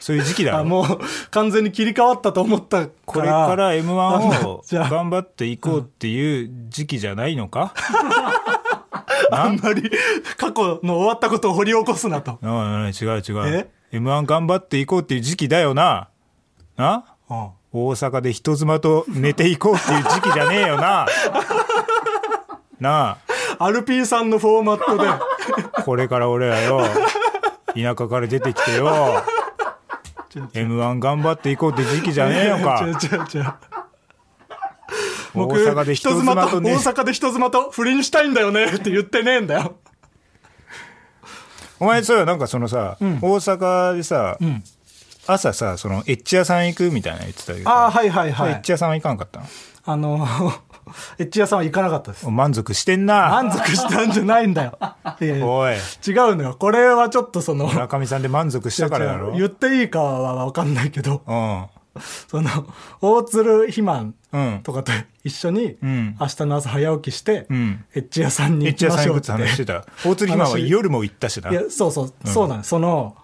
[0.00, 0.86] そういう時期だもう
[1.32, 2.90] 完全に切り替わったと思ったから。
[3.04, 7.74] これから m 1を頑張っていこうっていう時期じゃないのか、
[9.32, 9.90] あんまり
[10.36, 13.48] 過去の終わったことを掘り起こすなと、う違う違う。
[13.48, 16.08] え？m 1頑張っていこうっていう時期だよな。
[16.76, 17.04] な？
[17.30, 17.48] うん。
[17.70, 21.06] 大阪で人妻と寝ていこうっていう時期じゃねえよな。
[22.80, 23.18] な？
[23.58, 25.08] アルピーさんのフォーマットで。
[25.08, 25.20] あ
[25.84, 26.82] これから俺らよ。
[27.74, 29.22] 田舎から出てきてよ。
[30.54, 32.80] m 1頑張っていこうって時期じゃねえのか。
[32.84, 33.54] 違う違う違う
[35.34, 36.74] 大僕阪で人妻とね。
[36.74, 39.76] 大阪で人妻と不倫したいんだよねって言ってねえんだよ。
[41.80, 43.04] お前そうよなんかそのさ、大
[43.36, 44.62] 阪でさ、ん。
[45.30, 48.52] 朝さそのエッチ屋さん行くみたいなの言ってたけどああはいはいはい。
[48.52, 49.46] エッチ屋さんは行かんかったの？
[49.84, 50.26] あの
[51.18, 52.26] エッチ屋さんは行かなかったです。
[52.30, 53.28] 満足してんな。
[53.28, 54.78] 満足したんじゃないんだよ。
[55.20, 55.24] い。
[55.26, 55.80] やいやおい違う
[56.36, 56.56] のよ。
[56.58, 59.32] これはちょっとその村上さんで満足したからだろ？
[59.36, 61.20] 言っていいかは分かんないけど。
[61.26, 61.66] うん
[62.28, 62.50] その
[63.00, 64.60] 大鶴肥満うん。
[64.62, 64.92] とかと
[65.24, 66.16] 一緒にん。
[66.20, 67.84] 明日の朝早起きして、ん。
[67.94, 69.26] エッチ屋さんに行きましょうって。
[69.26, 69.86] て話してた。
[70.04, 71.50] 大鶴ひまは話夜も行ったしな。
[71.50, 73.16] いやそうそう、そうなんその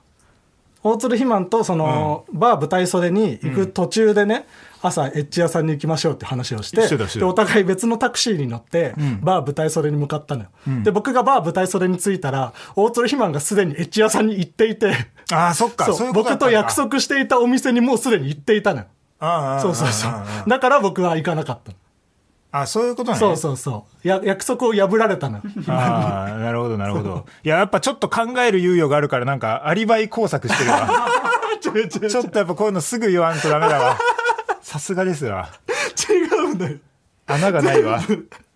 [0.84, 4.46] 大鶴肥満とその、バー舞台袖に行く途中でね、
[4.82, 6.86] 朝エッチ屋さんに行きましょうって話をして
[7.18, 10.48] でお互い別のタクシーに乗って、バー舞台袖に向かったのよ、
[10.82, 14.92] で僕がバー舞台袖に着いたら大鶴肥満がすでにエッチ屋さんに行っていて
[15.32, 15.88] ああそっか。
[16.12, 18.86] 僕と約束していたお店にもうすでに行っていたのよ。
[19.20, 20.12] ああそうそうそう。
[20.46, 21.78] だから僕は行かなかったの
[22.56, 23.18] あそういうことね。
[23.18, 24.08] そうそうそう。
[24.08, 27.26] や約束を破られたのよああなるほどなるほど。
[27.42, 31.08] いややっぱちょっと考える猶予があるからなんかアリバイ工作してるわ。
[31.60, 33.98] ちょっとやっぱこういうのすぐ言わんとダメだわ。
[34.62, 35.48] さすがですわ。
[36.08, 36.76] 違うんだよ。
[37.26, 38.00] 穴がないわ。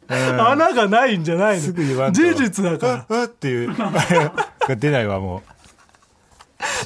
[0.08, 1.62] 穴がないんじゃないの。
[1.62, 2.22] すぐ言わんと。
[2.22, 3.24] 事実だから。
[3.24, 3.74] っていう。
[3.74, 5.42] が出ないわもう。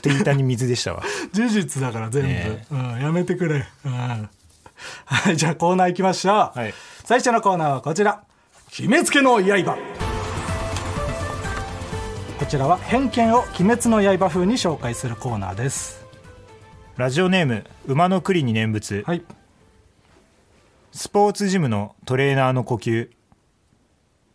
[0.01, 1.03] 縦板に水でしたわ。
[1.31, 8.23] 事実だから全部、ねうん、やめてくれ、うん、はいじゃあコーナー行きましょう、はい最初のコーナーはこちら
[8.71, 9.77] 「決めつけの刃」
[12.39, 16.07] こちらは偏見を「鬼滅の刃」風に紹介するコーナーです。
[16.97, 19.23] ラジオネーム馬の栗に念仏、はい。
[20.93, 23.09] スポーツジムのトレーナーの呼吸。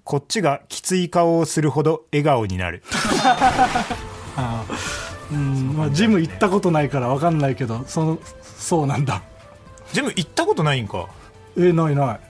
[0.03, 2.84] こっちがきつい顔をするほど笑顔になる。
[4.36, 5.08] あー。
[5.32, 9.21] うんまあ、ジム行ったことないから分かんないけどそのそうなんだ。
[9.93, 11.08] ジム行ったことないんか。
[11.58, 12.26] えないない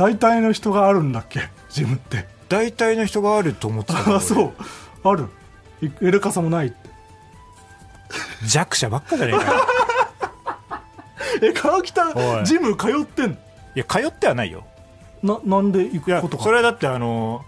[0.00, 1.40] 大体の人があるんだっけ？
[1.68, 2.26] ジムって。
[2.48, 4.52] 大体の人があると思ってたけどあそう。
[5.08, 5.26] ある。
[5.82, 6.76] いエレカさもないって。
[8.42, 9.60] 俺 弱者ばっかじゃねえかよ。
[11.42, 13.36] え川北ジム通ってんい
[13.76, 14.64] や通ってはないよ。
[15.22, 17.44] のななんで行くことかそれはだってあの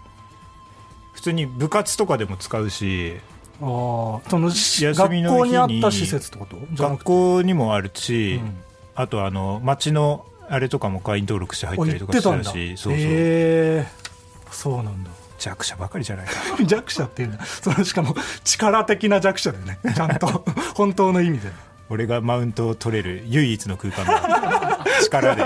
[1.13, 3.19] 普通に部活とかでも使うし。
[3.61, 6.57] ああその学校にあった施設ってこと？
[6.75, 8.57] 学校にもあるし、うん。
[8.95, 13.87] あとあの町のあれとかも会員登録して入あったりとかしてたしそうそう、へえ
[14.51, 15.09] そうなんだ。
[15.39, 16.27] 弱者ばかりじゃない？
[16.27, 19.79] か 弱者っていうんだそのしかも力的な弱者だよね。
[19.95, 21.51] ちゃんと本当の意味で。
[21.89, 24.79] 俺がマウントを取れる唯一の空間だ。
[25.03, 25.43] 力で。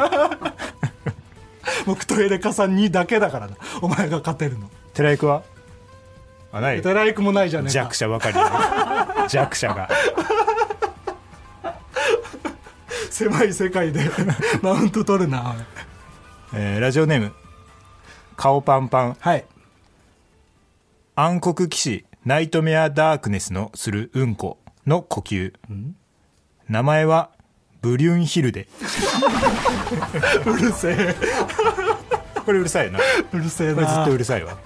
[1.85, 3.55] 僕とエレカさんにだけだからな。
[3.81, 4.69] お前が勝てるの。
[4.93, 5.41] 寺井君は？
[6.51, 6.81] あない。
[6.81, 7.73] 寺井君もないじゃねえか。
[7.73, 8.37] 弱者ばかり
[9.29, 9.89] 弱者が
[13.09, 14.09] 狭い世界で
[14.61, 15.55] マウント取るな
[16.53, 17.33] えーラジオネーム。
[18.35, 19.17] 顔パンパン。
[19.19, 19.45] はい。
[21.15, 25.53] 暗黒騎士ナイトメアダークネスのするうんこの呼吸。
[26.69, 27.31] 名前は
[27.81, 28.67] ブリュンヒルデ。
[30.45, 31.15] うるせえ。
[32.45, 32.99] これうるさいな。
[33.33, 34.57] うるせえこれずっなとうるさいわ。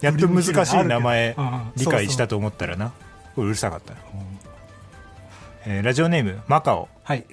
[0.00, 1.36] やっと難しい名前
[1.76, 2.92] 理解したと思ったらな。
[3.34, 3.94] これうるさかった、
[5.66, 6.88] えーラジオネームマカオ。
[7.02, 7.26] はい。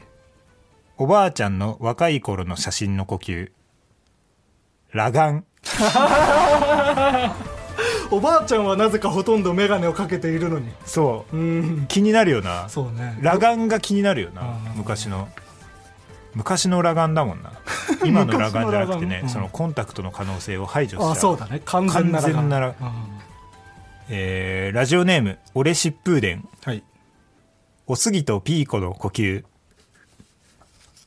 [0.98, 3.52] おばあちゃんの若い頃の写真の呼吸。
[4.91, 5.46] 裸眼。
[8.12, 10.70] おばあちゃんはなぜかほとんど眼鏡をかけているのに。
[10.86, 11.38] そう。
[11.38, 11.86] うん。
[11.88, 12.67] 気になるよな。
[12.70, 13.17] そうね。
[13.22, 14.41] 裸眼が気になるよな
[14.76, 15.28] 昔の。
[16.34, 17.52] 昔の裸眼だもんな。
[18.06, 21.62] 今の裸眼じゃなくてね、そのコンタクトの可能性を排除したあそうだね。
[21.65, 22.74] 完全な完全ならうん。
[24.10, 26.84] えーラジオネーム「俺疾風伝はい」
[27.88, 29.44] おすぎとピーコの呼吸。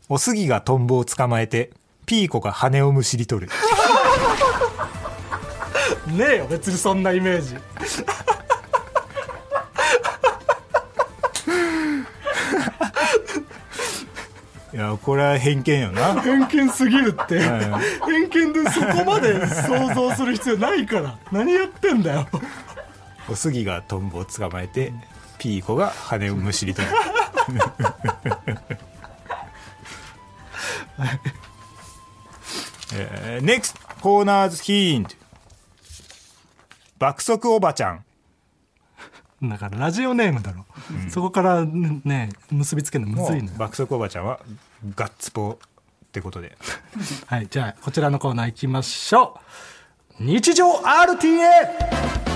[0.09, 1.71] おすぎがトンボを捕まえて
[2.05, 3.53] ピーコが羽をむしり取る。
[6.13, 7.57] ねえよ別にそんなイメージ。
[14.75, 16.21] いやこれは偏見よな。
[16.21, 17.39] 偏見すぎるって。
[17.39, 21.17] は偏見でそこまで想像する必要ないから。
[21.31, 22.27] 何やってんだよ。
[23.31, 24.93] おすぎがトンボを捕まえて
[25.45, 26.95] ピーコが羽をむしり取る
[32.95, 35.15] えー、NEXT コーナーズヒント
[36.99, 38.07] 爆速おばちゃん。
[39.43, 40.65] だからラジオネームだろ、
[41.11, 43.59] そこからね結びつけるのむもずいのよ。
[43.59, 44.41] 爆速おばちゃんは
[44.95, 46.57] ガッツポってことで。
[47.27, 49.39] はいじゃあこちらのコーナー行きましょ
[50.21, 50.25] う。
[50.25, 52.34] 日常 RTA はい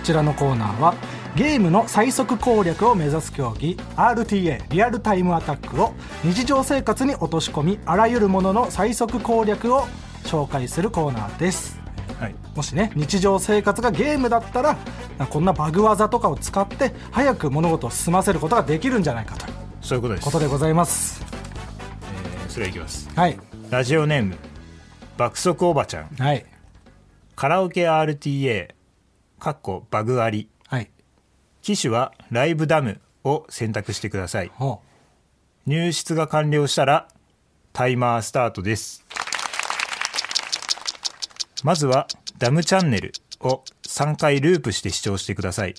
[0.00, 0.94] こちらのコーナーは
[1.36, 5.92] ゲームの最速攻略を目指す競技 RTA リアルタイムアタックを
[6.24, 9.86] 日常生活に落とし込みあらゆるものの最速攻略を
[10.24, 11.78] 紹介するコーナーです。
[12.18, 12.34] はい。
[12.56, 14.78] もしね日常生活がゲームだったら
[15.28, 19.46] こんなバグ技とかを使って早く物事を進ませることができるんじゃないかと。
[19.46, 20.24] いうそういうことです。
[20.24, 21.22] ことでございます。
[22.14, 23.06] えーそれいきます。
[23.14, 23.38] はい。
[23.68, 24.36] ラジオネーム
[25.18, 26.06] 爆速おばちゃん。
[26.18, 26.46] はい。
[27.36, 28.79] カラオケ RTA
[29.40, 30.48] かっこバグあり。
[30.68, 30.90] はい。
[31.62, 34.52] 機種はライブダムを選択してください。
[34.54, 34.82] ほ
[35.66, 37.08] 入室が完了したら
[37.72, 39.04] タイマースタートです。
[41.64, 42.06] まずは
[42.38, 45.74] ダムチャンネルを3回ループして視聴してください。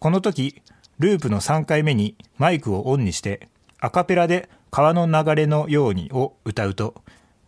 [0.00, 0.62] この時
[0.98, 3.48] ループの3回目にマイクをオンにして
[3.80, 7.02] アカペラで川の流れのようにを歌うと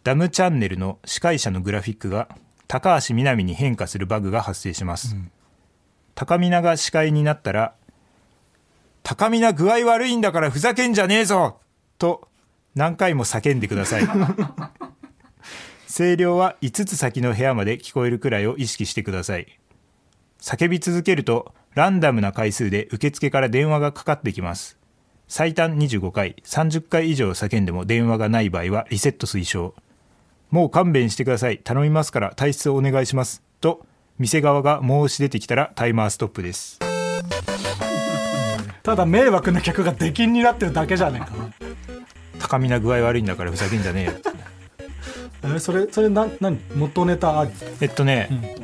[0.04, 2.28] ダムチャンネルの司会者のグラフィックが
[2.68, 5.16] 高橋みなみに変化するバグが発生します、
[6.14, 7.74] 高見菜が司会になったら
[9.02, 11.60] 高見な具合悪いんだからふざけんじゃねえぞ！
[11.96, 12.28] と
[12.74, 14.06] 何回も叫んでください。
[15.88, 19.58] 声量は5つ先の部屋まで聞こえるくらいを意識してください。
[20.40, 24.76] 叫び続けるとランダムな回数で受付から電話がかかってきます。
[25.26, 29.74] 最短25回30回以上叫んでも電話がない場合はリセット推奨
[30.50, 31.58] もう勘弁してください。
[31.58, 33.42] 頼みますから退出をお願いします。
[33.60, 33.84] と
[34.18, 36.78] 店側が申し出てきたらタイマーストップです。
[36.80, 36.84] う
[38.82, 41.32] ただ迷惑な客が出禁になってるだけじゃねえか。
[42.38, 44.12] 高見な具合悪いんだからふざけんじゃねえよ。
[45.54, 46.58] えそれそれな何？
[46.74, 48.56] 元ネタありえっとね、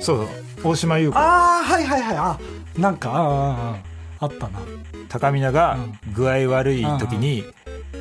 [0.00, 0.28] そう
[0.62, 1.18] 大島優子。
[1.18, 2.16] ああはいはいはい。
[2.16, 2.38] あ
[2.78, 3.76] なんかあああ
[4.20, 4.60] ああったな。
[5.08, 5.76] 高見菜が
[6.14, 7.44] 具合悪い時に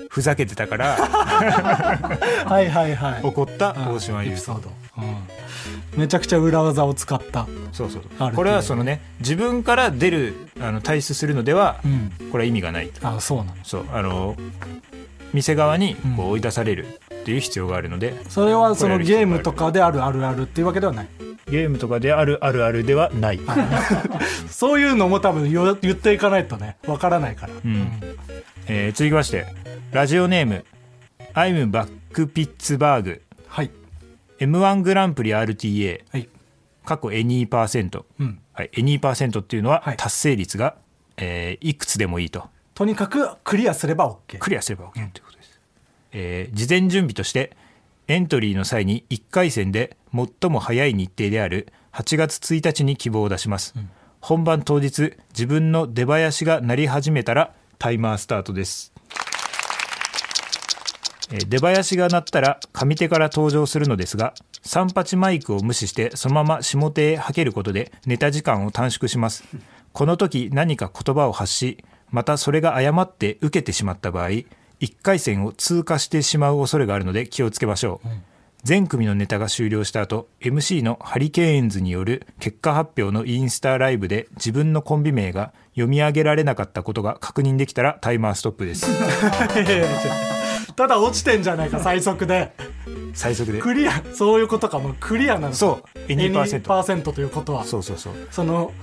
[0.10, 0.96] ふざけてたから
[2.46, 3.22] はいはいはい。
[3.24, 6.00] 怒ったうん大島優子エピソード、うん。
[6.00, 7.48] めちゃくちゃ裏技を使った。
[7.72, 8.32] そうそう。
[8.34, 12.12] これはそのね自分から出るあの退出するのではうん。
[12.32, 12.90] これは意味がない。
[13.04, 13.52] あそうなの。
[13.64, 13.86] そう。
[13.94, 14.36] あの
[15.34, 21.08] 店側にこううん追い出されるっていう必要があるので、それはそのゲームとかであるあるあるっていうわけではない。
[21.50, 23.40] ゲームとかであるあるあるではない、
[24.50, 27.92] そういうのも多分言言っていかないとねわからないから、うん。
[28.68, 29.46] えー続きまして
[29.96, 30.66] ラジオネーム
[31.34, 33.72] 「アイムバックピッツバーグはい
[34.40, 36.28] m 1グランプリ RTA はい。
[36.84, 38.06] 過去エニーパーセント。
[38.20, 38.42] うん。
[38.52, 39.96] はい、エニーパーセントっていうのははい。
[39.96, 40.76] 達成率が、
[41.16, 42.44] えーいくつでもいいと。
[42.74, 45.62] とにかくクリアすれば OK クリアすれば OK ということです、
[46.12, 47.56] えー事前準備として
[48.10, 53.74] エントリーの際に1回戦で最も早い日程である8月1日に希望を出します、
[54.20, 58.92] 本番当日自分の出囃子が鳴り始めたらタイマースタートです。
[58.92, 58.95] えー
[61.30, 69.44] 出囃子が鳴ったら上手から登場するのですが三八マイクを無視してそのまま下手へはけることでネタ時間を短縮します。
[69.94, 74.48] この時何か言葉を発しまたそれが誤って受けてしまった場合1
[75.02, 78.08] 回戦を通過してしまう恐れがあるので気をつけましょう、
[78.64, 88.88] 全組のネタが終了した後 MC のハリケーンズによる結果発表のインスタライブで自分のコンビ名が読み上げられなかったことが確認できたらタイマーストップです
[90.76, 92.52] ただ落ちてんじゃないか最速で。
[93.14, 93.60] 最速で。
[93.60, 96.12] クリアそういうことかもうクリアなのそう。
[96.12, 97.64] エニーパーセントパーセントということは。
[97.64, 98.14] そうそうそう。
[98.32, 98.74] その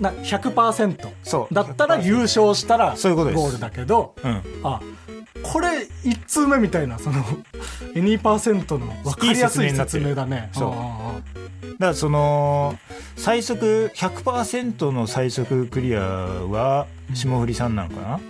[0.00, 1.54] な100%そう。
[1.54, 4.42] だったら優勝したらそういうことゴールだけどうん。
[4.62, 4.80] あ
[5.42, 7.24] これ1通目みたいなその
[7.94, 10.50] エニーパーセントの分かりやすい説明だね。
[10.52, 10.70] そう。
[10.70, 11.52] ああああ
[11.82, 12.78] からその
[13.16, 18.20] 最速100%の最速クリアは霜降りさんなのかな？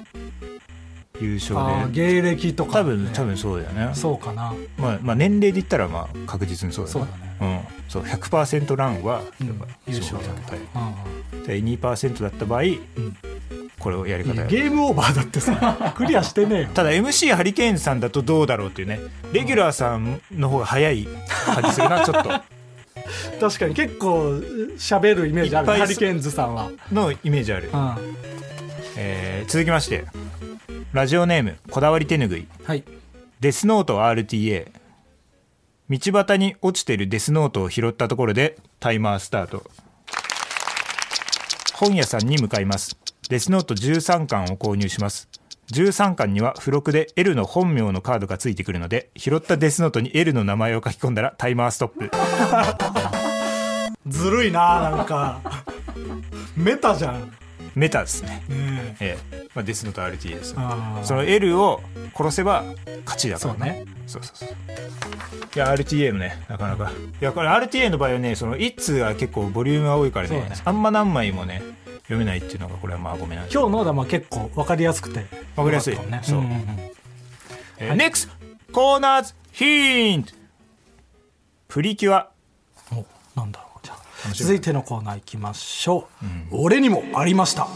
[1.22, 1.56] 優勝
[1.92, 2.20] で。
[2.20, 3.94] 芸歴とか、多分多分そうだよね。
[3.94, 4.54] そうかな。
[4.76, 7.36] まあ、まあ年齢で言ったらまあ確実にそうだそうねだね。
[7.40, 9.46] うん、そう100%ランはうん。
[9.46, 10.58] やっぱ優勝そうだね
[11.34, 12.62] うんで2%だった場合、
[13.78, 16.68] これをやり方ゲームオーバーだってさ クリアしてねえよ。
[16.72, 19.00] ただ MC ハリケーンズさんだとどうだろうっていうね。
[19.32, 21.08] レギュラーさんの方が早い
[21.46, 22.30] 感じするな ちょっと。
[23.40, 24.40] 確かに結構
[24.78, 25.66] 喋るイメージある。
[25.66, 27.96] ハリケーンズさんは、のイメージある、うん、
[28.96, 30.04] えー続きまして
[30.92, 32.46] ラジオネームこだわり手ぬぐい。
[32.64, 32.84] はい。
[33.40, 34.70] デスノート RTA
[35.88, 39.64] 道端に落ちてるデスノートを拾ったところでタイマースタート。
[41.72, 42.98] 本屋さんに向かいます。
[43.30, 45.30] デスノート13巻を購入します。
[45.72, 52.10] 13巻には付録で L の本名のカードがついてくるので拾ったデスノートに L の名前を書き込んだらタイマーストップ。
[54.06, 55.40] ずるいななんか。
[56.54, 57.41] メタじゃん、ね
[57.74, 58.42] メタですね。
[58.50, 59.48] えええ。
[59.54, 60.54] まあ、デスノート RTA です
[61.04, 61.80] その L を
[62.14, 62.64] 殺せば
[63.04, 63.84] 勝ちだからそうね。
[64.06, 64.48] そうそうそう
[65.54, 66.90] いや RTA もねなかなか。
[67.20, 70.56] いやこれ RTA の場合はねその1通が結構ボリュームが多いからねそうね。
[70.64, 71.62] あんま何枚もね
[72.02, 73.52] 読めないっていうのがこれはまあごめんなさい。
[73.52, 75.26] 今日のだまあ結構分かりやすくて。
[75.56, 75.94] わかりやすい。
[75.94, 76.22] よかったね。
[76.24, 76.40] そう。
[76.40, 76.90] んんん。
[77.78, 78.28] えー NEXT
[78.72, 80.32] コーナーズヒント。
[81.68, 82.30] プリキュア。
[82.90, 83.04] お
[83.38, 83.71] なんだろう
[84.34, 86.08] 続いてのコーナー行きましょ
[86.50, 87.68] う、俺にもありました、は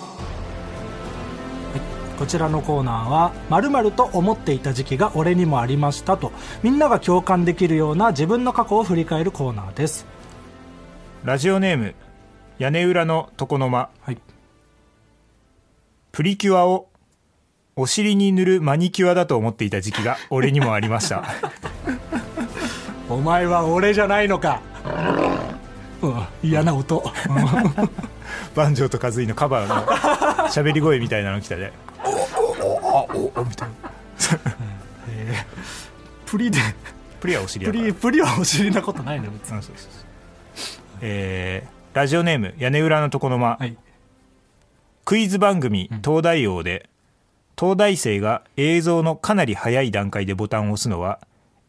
[1.74, 6.32] い、こちらのコーナーは〇〇と思っていた時期が俺にもありましたと
[6.62, 10.06] みんなが共感できるような自分の過去を振り返るコーナーです。
[11.24, 11.94] ラジオネーム
[12.58, 13.90] 屋根裏の床の間。
[14.00, 14.18] はい。
[16.12, 16.88] プリキュアを
[17.74, 21.24] お尻に塗るマニキュアだと思っていた時期が俺にもありました。
[23.10, 25.45] お前は俺じゃないのか、うん、
[26.42, 27.02] 嫌な音。
[28.54, 31.72] バンジョーとカズイのカバーの喋り声みたいなの来たで。
[36.26, 36.58] プリで
[37.20, 39.56] プリはお尻だからプリプリはお尻なことないの別に。
[39.56, 40.98] うんそうそうそう。
[41.00, 43.74] えーラジオネーム屋根裏の床の間、はい。
[45.06, 46.90] クイズ番組「東大王」で、
[47.58, 51.20] 東大生が映像のかなり早い段階でボタンを押すのは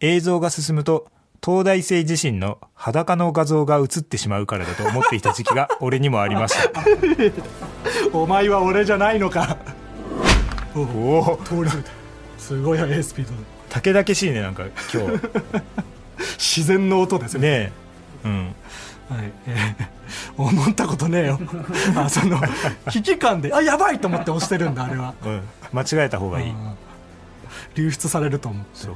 [0.02, 1.08] 映像が進むと
[1.48, 6.84] 東大生自身の裸の画像が映ってしまうからだと思っていた時期が 俺にもありました
[8.12, 9.56] お前は俺じゃないのか。
[10.76, 11.40] おお。
[11.42, 11.72] お通り
[12.38, 13.32] すごい速いスピード。
[13.32, 13.38] で
[13.70, 15.22] たけだけしいねなんか今日。
[16.38, 17.40] 自然の音ですよ。
[17.40, 17.72] ねね
[18.26, 18.28] え。
[18.28, 18.46] うん。
[18.46, 19.88] はい、えー
[20.38, 21.40] 思ったことねえよ。
[21.96, 22.42] あその
[22.90, 26.76] 危機感であやばいと思って押してるんだあれは、うん、間違えた方がいい、うん。
[27.76, 28.96] 流出されると思うそう、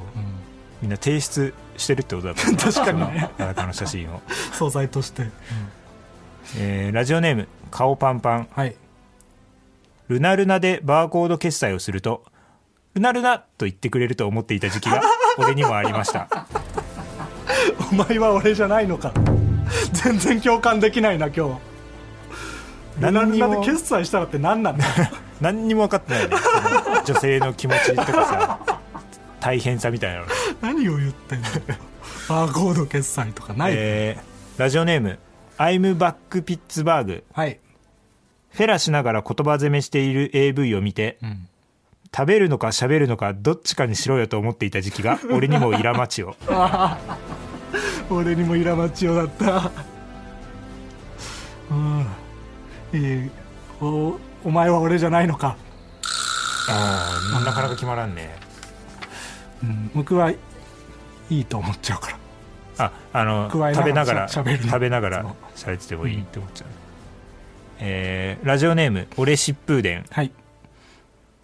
[0.82, 3.02] みんな提出してるってことだから 確かに。
[3.38, 5.30] 裸の写真を、素材として、
[6.58, 8.48] えーラジオネーム顔パンパン。
[8.54, 8.76] はい。
[10.08, 12.24] ルナルナでバーコード決済をすると
[12.94, 15.00] ルナルナと言ってくれると思っていた時期が
[15.38, 16.28] 俺にもありました。
[17.90, 19.12] お前は俺じゃないのか。
[19.92, 21.72] 全然共感できないな今日。
[23.00, 23.48] 何にも。
[23.48, 24.90] 何にで決済したらって何なんだよ。
[25.40, 26.36] 何にも分かってないね。
[27.04, 28.71] 女性の気持ちとかさ
[29.42, 30.26] 大変さみたいなの、
[30.60, 31.48] 何を言ってんの
[32.28, 35.18] バーコード決済とかない、えーラジオネーム
[35.56, 37.58] アイムバックピッツバーグはい、
[38.50, 41.48] フェラしながら言葉攻めしている AV を見て、ん。
[42.14, 46.36] 食べるのか喋るのかどっちかにしろよと思っていた時期が 俺にもイラマチを。
[48.10, 49.70] 俺にもイラマチオだった。
[51.72, 52.06] うん。
[52.92, 53.30] いい。
[53.80, 55.56] おお前は俺じゃないのか、
[56.68, 58.41] ああなかなか決まらんね
[59.62, 60.36] うん、僕はい
[61.30, 62.18] いと思っちゃうから。
[62.78, 64.64] ああの加えながら食べながらしゃべるの。
[64.66, 66.68] 食べながら喋っててもいいって思っちゃう、
[67.80, 70.32] えーラジオネーム俺疾風伝はい。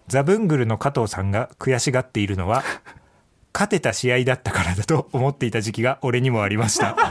[0.08, 2.64] ザブングルの加藤さんが悔しがっているのは
[3.52, 6.96] 勝てた試合だったからだと思っていた時期が俺にもありました。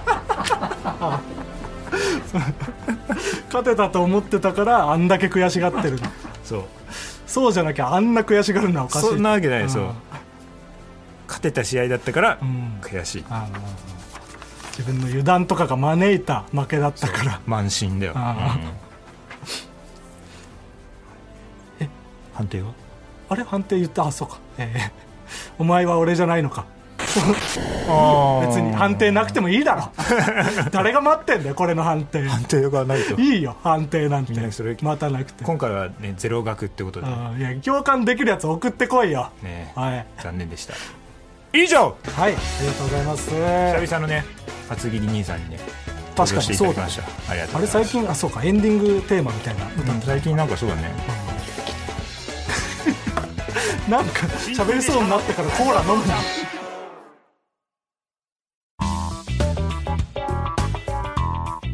[3.48, 6.00] 勝てたと思ってたからあんだけ悔しがってる
[6.44, 6.64] そう。
[7.28, 9.06] そうじゃなきゃあんな悔しがるのはおかしい。
[9.10, 9.94] そんなわけない、うんそう
[11.28, 12.80] 勝てた試合だったからうん。
[12.82, 13.26] 悔しい、
[14.78, 17.40] 自分の油断とかが招いた負けだったから。
[17.46, 18.58] 満身だよ、あ
[21.80, 21.88] うん。
[22.34, 22.72] 判定は？
[23.30, 23.44] あれ？
[23.44, 24.06] 判定言った？
[24.06, 24.92] あそうか、えー
[25.60, 26.66] お前は俺じゃないのか。
[26.98, 29.92] 別に判定なくてもいいだろ。
[30.72, 32.28] 誰が待ってんだよこれの判定。
[32.28, 33.20] 判定がないと。
[33.20, 34.34] いいよ判定なんて。
[34.40, 35.44] 待たなくて。
[35.44, 37.08] 今回はねゼロ額ってことで。
[37.08, 39.32] いや共感できるやつ送ってこいよ。
[39.76, 40.06] はい。
[40.22, 40.74] 残念でした
[41.64, 41.96] 以上。
[42.16, 43.30] はいありがとうございます。
[43.30, 44.26] 久々のね
[44.70, 45.60] 厚切り兄さんにね
[46.18, 46.84] 登場していただ
[47.30, 50.92] ありがとうあれ最近あそうかエンディングテーマみたいな歌最近なんかそうだね。
[53.88, 56.16] なんか喋りそうになってからコーラ飲むな。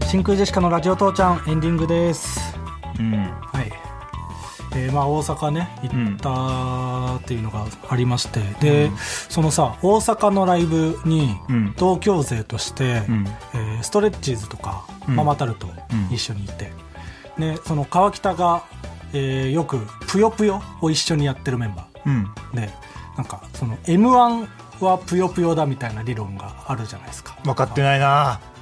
[0.07, 2.39] 真空ジェシカのラジオ父ちゃんエンディングです。
[2.99, 3.13] うん。
[3.13, 3.82] はい
[4.75, 8.91] えーまあ大阪ね行ったっていうのがありまして、で、
[9.29, 11.73] そのさ大阪のライブにうん。
[11.77, 13.27] 東京勢として、うん。
[13.53, 15.15] えーストレッチーズとか、うん。
[15.15, 15.67] ママタルト
[16.11, 16.71] 一緒にいて、
[17.37, 18.63] でその川北が、
[19.13, 22.33] えーよく「ぷよぷよ」を一緒にやってるメンバうん。
[22.53, 22.69] ーで
[23.17, 24.47] なんかその m 1
[24.79, 27.37] はぷよぷよだみたいな理論があるじゃないですか。
[27.43, 28.39] 分かってないな。
[28.41, 28.52] え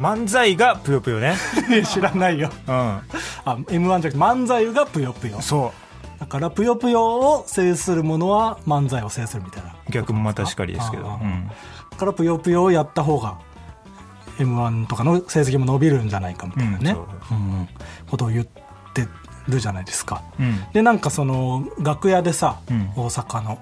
[0.00, 1.36] 漫才がぷよぷよね。
[1.84, 2.50] 知らないよ。
[2.66, 2.74] うん。
[2.74, 3.02] あ
[3.46, 5.40] m 1じゃなくて漫才がぷよぷよ。
[5.40, 5.72] そ
[6.18, 9.70] だからぷよぷよを制する者は漫才を制するみたいな。
[9.88, 11.18] う逆もまたしかりですけど。
[11.22, 11.50] うん。
[11.90, 13.38] だからぷよぷよをやった方が
[14.38, 17.06] m 1とかの成績も伸びるんじゃないかみたいなね、うんそう。
[17.32, 17.68] うん
[18.10, 18.44] ことを言っ
[18.94, 19.06] て
[19.48, 20.22] るじゃないですか。
[20.38, 20.64] うん。
[20.72, 22.90] でなんかその楽屋でさ、うん。
[22.96, 23.58] 大阪の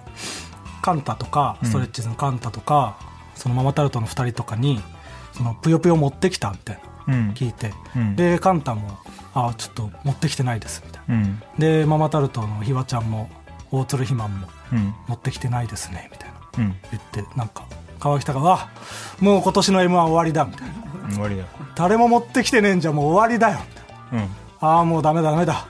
[0.83, 2.97] カンタとかストレッチーズのカンタとか、
[3.35, 4.81] そのママタルトの2人とかに
[5.37, 7.31] そのぷよぷよ持ってきたみたいなうん。
[7.33, 8.17] 聞いて、うん。
[8.17, 8.99] でカンタも
[9.35, 11.15] 「あちょっと持ってきてないです」みたいな。
[11.15, 11.43] うん。
[11.59, 13.29] でママタルトのひわちゃんも
[13.71, 14.95] 大鶴ひまんもうん。
[15.09, 16.37] 持ってきてないですねみたいな。
[16.59, 16.77] うん。
[16.91, 17.65] 言ってなんか
[18.01, 18.69] 川北が「わ
[19.21, 20.75] もう今年の m 1終わりだ」みたいな。
[21.11, 21.45] 終わりだ
[21.77, 24.31] 「誰も持ってきてねえんじゃもう終わりだよ」みたいなうん。
[24.61, 25.67] ああもうダメだダメだ。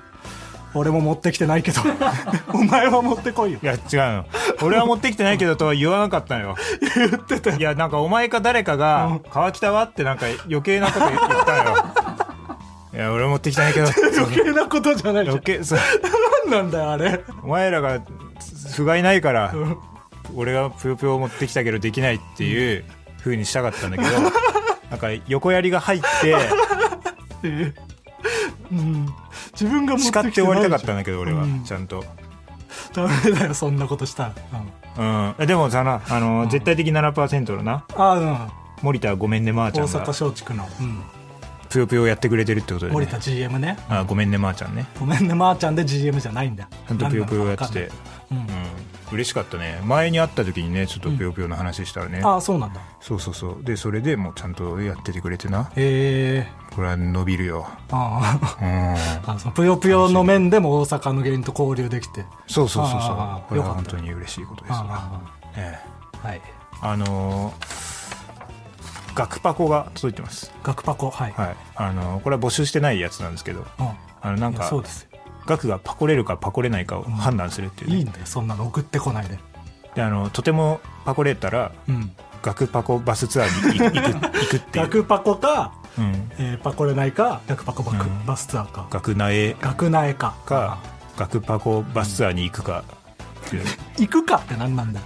[0.76, 1.80] 俺も持ってきてないけど。
[2.52, 3.60] お前は持ってこいよ。
[3.62, 4.26] いや違うの
[4.62, 6.57] 俺は持ってきてないけどとは言わなかったのよ。
[6.96, 7.57] 言ってたよ。
[7.57, 11.76] いやなんかお前か誰かが「川北は?」ってなんか余計なこと言ったのよ。
[12.94, 13.88] いや俺は持ってきてないけど。
[14.18, 15.36] 余計なことじゃないじゃん。
[15.36, 15.78] 余計そう。
[16.46, 17.24] 何なんだよあれ。
[17.42, 18.00] お前らが
[18.76, 19.52] 不甲斐ないから
[20.34, 22.84] 俺がぷよぷよを持ってきたけどできないっていう
[23.20, 24.20] 風にしたかったんだけど
[24.90, 26.34] なんか横槍が入って
[28.72, 29.07] うん。
[29.52, 31.64] 自分が持ってきてない叱って終わりたかったんだけど俺はうん。
[31.64, 32.05] ちゃんと
[33.03, 34.34] ダメだよそんなことしたら、
[34.97, 35.47] うん、うん。
[35.47, 37.84] でもさなあの絶対的7%のな。
[37.95, 38.38] ああうん。
[38.82, 41.03] 森田ごめんねまーちゃ大阪んが松竹の、うん、
[41.68, 42.95] ぷよぷよやってくれてるってことでね。
[42.95, 43.78] 森田 GM ね。
[43.88, 44.86] あごめんねまーちゃんね。
[44.99, 46.64] ごめんねまー、ちゃんで GM じゃないんだ。
[46.64, 47.90] よちゃんとぷよぷよやってて
[48.37, 49.14] うん。
[49.14, 49.80] 嬉しかったね。
[49.85, 52.80] 前に会った時にねちょっとぷよぷよの話したらね、うん、ああそうなんだ。
[53.01, 53.64] そうそうそう。
[53.64, 55.70] でそれでもうちゃんとやっててくれてな。
[55.76, 57.66] へえこれは伸びるよ。
[57.91, 58.95] ああうん。
[59.49, 62.24] あぷよぷよの面でも大阪の芸人と交流できて。
[62.47, 63.16] そうそうそうそう。
[63.49, 64.72] これは本当に嬉しいことです。
[64.72, 65.20] わあ
[65.57, 66.18] ええ。
[66.22, 66.41] あはい。
[66.80, 67.85] あのー
[69.14, 70.51] 学パコが届いてます。
[70.64, 71.57] 学パコはい、はい。
[71.76, 73.64] あのーこれは募集してないやつなんですけど。
[73.78, 73.89] うん。
[74.22, 75.13] あのなんかそうですよ
[75.47, 79.38] 額がパコれるかパコれないかを判断するっていうね、いいんだよそんなの送ってこないで。
[79.95, 82.12] であのとてもパコれたらうん。
[82.42, 88.26] 学パコバスツアーに行く行くっていう、学パコか、うん、えーパコれないか学パコバク、うん。
[88.26, 88.86] バスツアーか。
[88.90, 90.34] 学苗学苗か。
[90.45, 90.78] か
[91.16, 92.84] 学パコバスツアーに行くか。
[93.53, 95.01] う行くかって何なんだ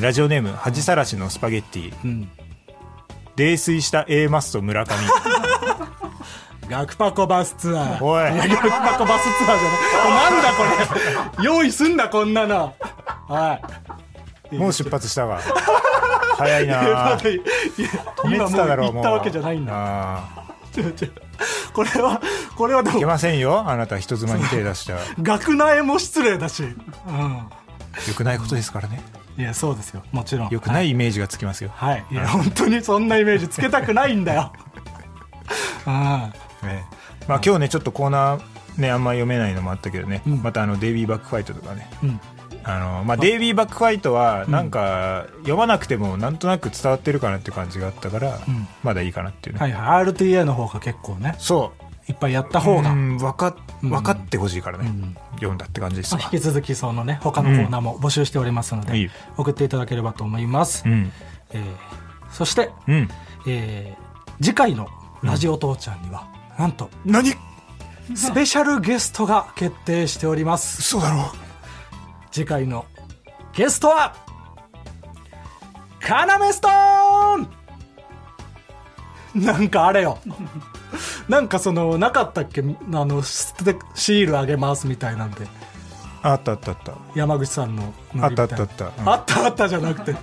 [0.00, 1.94] ラジオネーム恥さらしのスパゲッティ。
[2.04, 2.28] うん。
[3.36, 4.94] 泥酔した A マスト村上
[6.68, 8.04] 学パコバスツアー。
[8.04, 8.24] おい。
[8.24, 9.68] や学パコバスツアーじゃ
[10.04, 10.32] ない。
[10.32, 11.44] なんだこれ。
[11.44, 12.74] 用意すんだこんなの。
[13.28, 13.60] は
[14.50, 14.56] い。
[14.56, 15.40] もう出発したわ。
[16.36, 17.16] 早いな。
[17.18, 18.56] 止め今もうて。
[18.56, 20.22] ただろうもったわけじゃないんだ。
[21.72, 22.20] これは
[22.56, 22.94] これはでも。
[22.96, 23.64] ーいけませんよ。
[23.66, 24.94] あなた人妻に手出した。
[24.94, 26.62] よ学苗も失礼だし。
[26.62, 26.66] う
[27.10, 27.48] ん。
[28.14, 29.02] くないことですからね。
[29.38, 30.02] いやそうですよ。
[30.12, 30.48] もちろん。
[30.48, 34.52] よくないイメージがつきますよ、はい、いや本当にそんなイメージつけたくないんだよ。
[35.86, 36.30] あ
[36.62, 36.84] ね
[37.28, 40.42] まあ、今日ねちょっとコーナーねあんま読めないのもあったけどね、うん。
[40.42, 41.88] またあのデイビーバックファイトとかね。
[41.92, 42.20] あうん。
[42.62, 48.66] あの、まあ、デイビーバックファイトはなんか読まなくてもなんとなく伝わってるかなって感じがあったから、うん。
[48.82, 50.04] まだいいかなっていうね、はいはい。
[50.04, 51.34] RTA の方が結構ね。
[51.38, 51.86] そう。
[52.08, 53.90] いっぱいやった方が、うん分かうん。
[53.90, 55.16] 分かってほしいからね、うん。
[55.36, 56.14] 読んだって感じです。
[56.14, 61.12] わまあ引き続きそのね他のコーナーも募集しておりますので、送っていただければと思います、うん。
[61.52, 61.62] えー
[62.32, 63.08] そして、うん。
[63.46, 64.06] えー
[64.42, 64.88] 次回の
[65.22, 66.26] 「ラジオ父ちゃん」には、
[66.58, 67.34] なんと何？
[68.14, 70.78] スペシャルゲストが決定しております。
[70.80, 71.32] 嘘だろ。
[72.30, 72.86] 次回の
[73.52, 74.14] ゲストは
[76.00, 77.36] カナメストー
[79.38, 79.44] ン！
[79.44, 80.18] なんかあれよ。
[81.28, 82.60] なんかそのなかったっけ？
[82.62, 82.64] あ
[83.04, 85.48] のシールあげますみたいなんで。
[86.22, 86.92] あったあったあった。
[87.14, 89.08] 山口さんのあったあったあった、うん。
[89.08, 90.14] あったあったじゃなくて。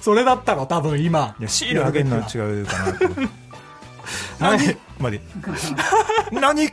[0.00, 0.66] それだったの？
[0.66, 1.34] 多分今。
[1.40, 2.20] いやシールあげるの。
[2.20, 3.28] は違うかな
[4.42, 4.76] 何？
[4.98, 5.20] まで
[6.32, 6.68] 何？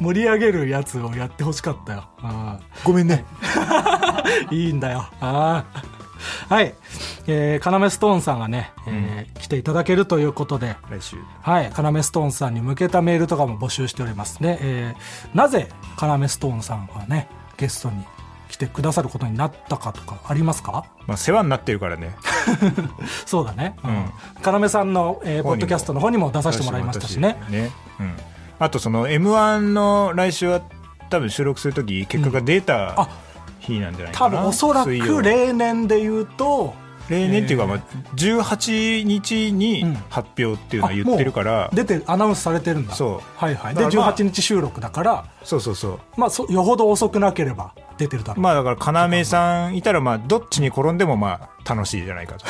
[0.00, 2.04] 盛り上げるやつをやってほしかったよ。
[2.22, 3.24] あごめんね。
[3.56, 5.06] あ いいんだよ。
[5.20, 5.64] あ
[6.48, 6.54] あ。
[6.54, 6.74] はい。
[7.26, 11.16] えー、カナメストーンさんがね、えー来ていただけるということで、来週。
[11.42, 11.70] はい。
[11.70, 14.58] カナメストーンさんに向けたメールとかも募集しておりますね。
[14.60, 18.04] えーなぜカナメストーンさんがね、ゲストに
[18.52, 20.84] 来てくださることになったかとかありますか？
[21.06, 22.14] まあ世話になってるからね。
[23.24, 23.76] そうだね。
[23.82, 24.54] うん。
[24.54, 24.68] うん。
[24.68, 27.40] さんの、えーポッドキャストの方にも出させてもらいましたしね。
[27.48, 28.16] ね、うん、
[28.58, 30.60] あとその m 1の来週は
[31.08, 33.08] 多分収録する時結果が出たあ
[33.60, 36.74] 日なんじゃないかな、多分おそらく例年で言うと、
[37.08, 37.78] 例年っていうか、えーまあ、
[38.16, 42.94] 18日うんに発表っていうのは言ってるから、出てアナウンスされてるんだ。
[42.94, 43.20] そう。
[43.36, 43.74] はいはい。
[43.74, 45.98] で、まあ18日収録だから、そうそうそう。
[46.16, 47.72] まあ、そよほど遅くなければ
[48.02, 48.42] 出てるだろう。
[48.42, 52.44] まあだから要さんいたらまあどっちに転んでもまあ楽しいじゃないかと、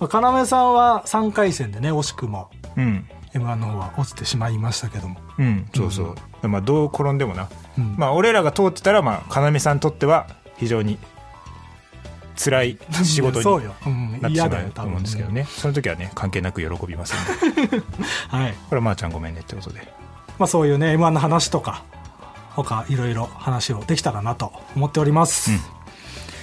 [0.00, 5.20] 要さんは3回戦でね、惜しくもうん M1 の方は落ちてしまいましたけども。
[5.38, 7.48] うんそうそう、まあどう転んでもな、
[7.78, 10.98] うんまあ俺らが通ってたらまあ要さんにとっては非常に
[12.36, 13.66] 辛い仕事に。
[14.20, 17.82] なってしま、うと思うんですけどね、その時はね関係なく喜びますんで
[18.28, 18.54] はい。
[18.68, 19.80] これはまーちゃんごめんねってことで
[20.38, 21.84] まあそういうね、M1 の話とか、
[22.54, 25.50] 他いろいろ話をできたらなと思っております。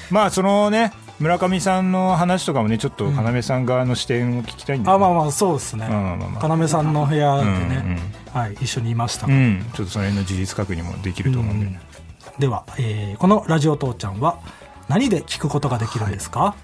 [0.09, 5.88] まあそのね村上さんの話とかもねちょっと要さん側の視点を聞きたいんで、あ、まあまあそうですね。
[5.88, 6.47] まあまあまあ。
[6.47, 7.99] ま要さんの部屋でうんね、
[8.34, 9.28] はい、一緒にいました。
[9.28, 9.66] うん。
[9.74, 11.80] ちょっとその辺の事実確認もできると思うんで、うん。
[12.39, 14.39] では、えーこのラジオ父ちゃんは
[14.89, 16.55] 何で聞くことができるんですか？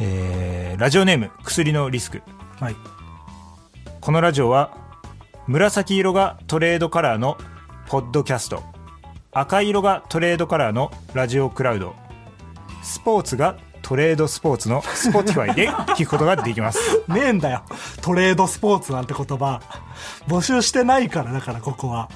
[0.00, 2.22] えーラジオネーム薬のリスク。
[2.58, 2.76] はい。
[4.00, 4.76] このラジオは
[5.46, 7.36] 紫色がトレードカラーの
[7.88, 8.62] ポッドキャスト
[9.38, 11.94] 赤色がトレードカラーのラジオクラウド
[12.82, 17.62] スポーツがトレードスポーツのスポティファイで聞くことができます ねえんだよ。
[18.00, 19.60] トレードスポーツなんて言葉。
[20.26, 22.08] 募集してないから、だからここは。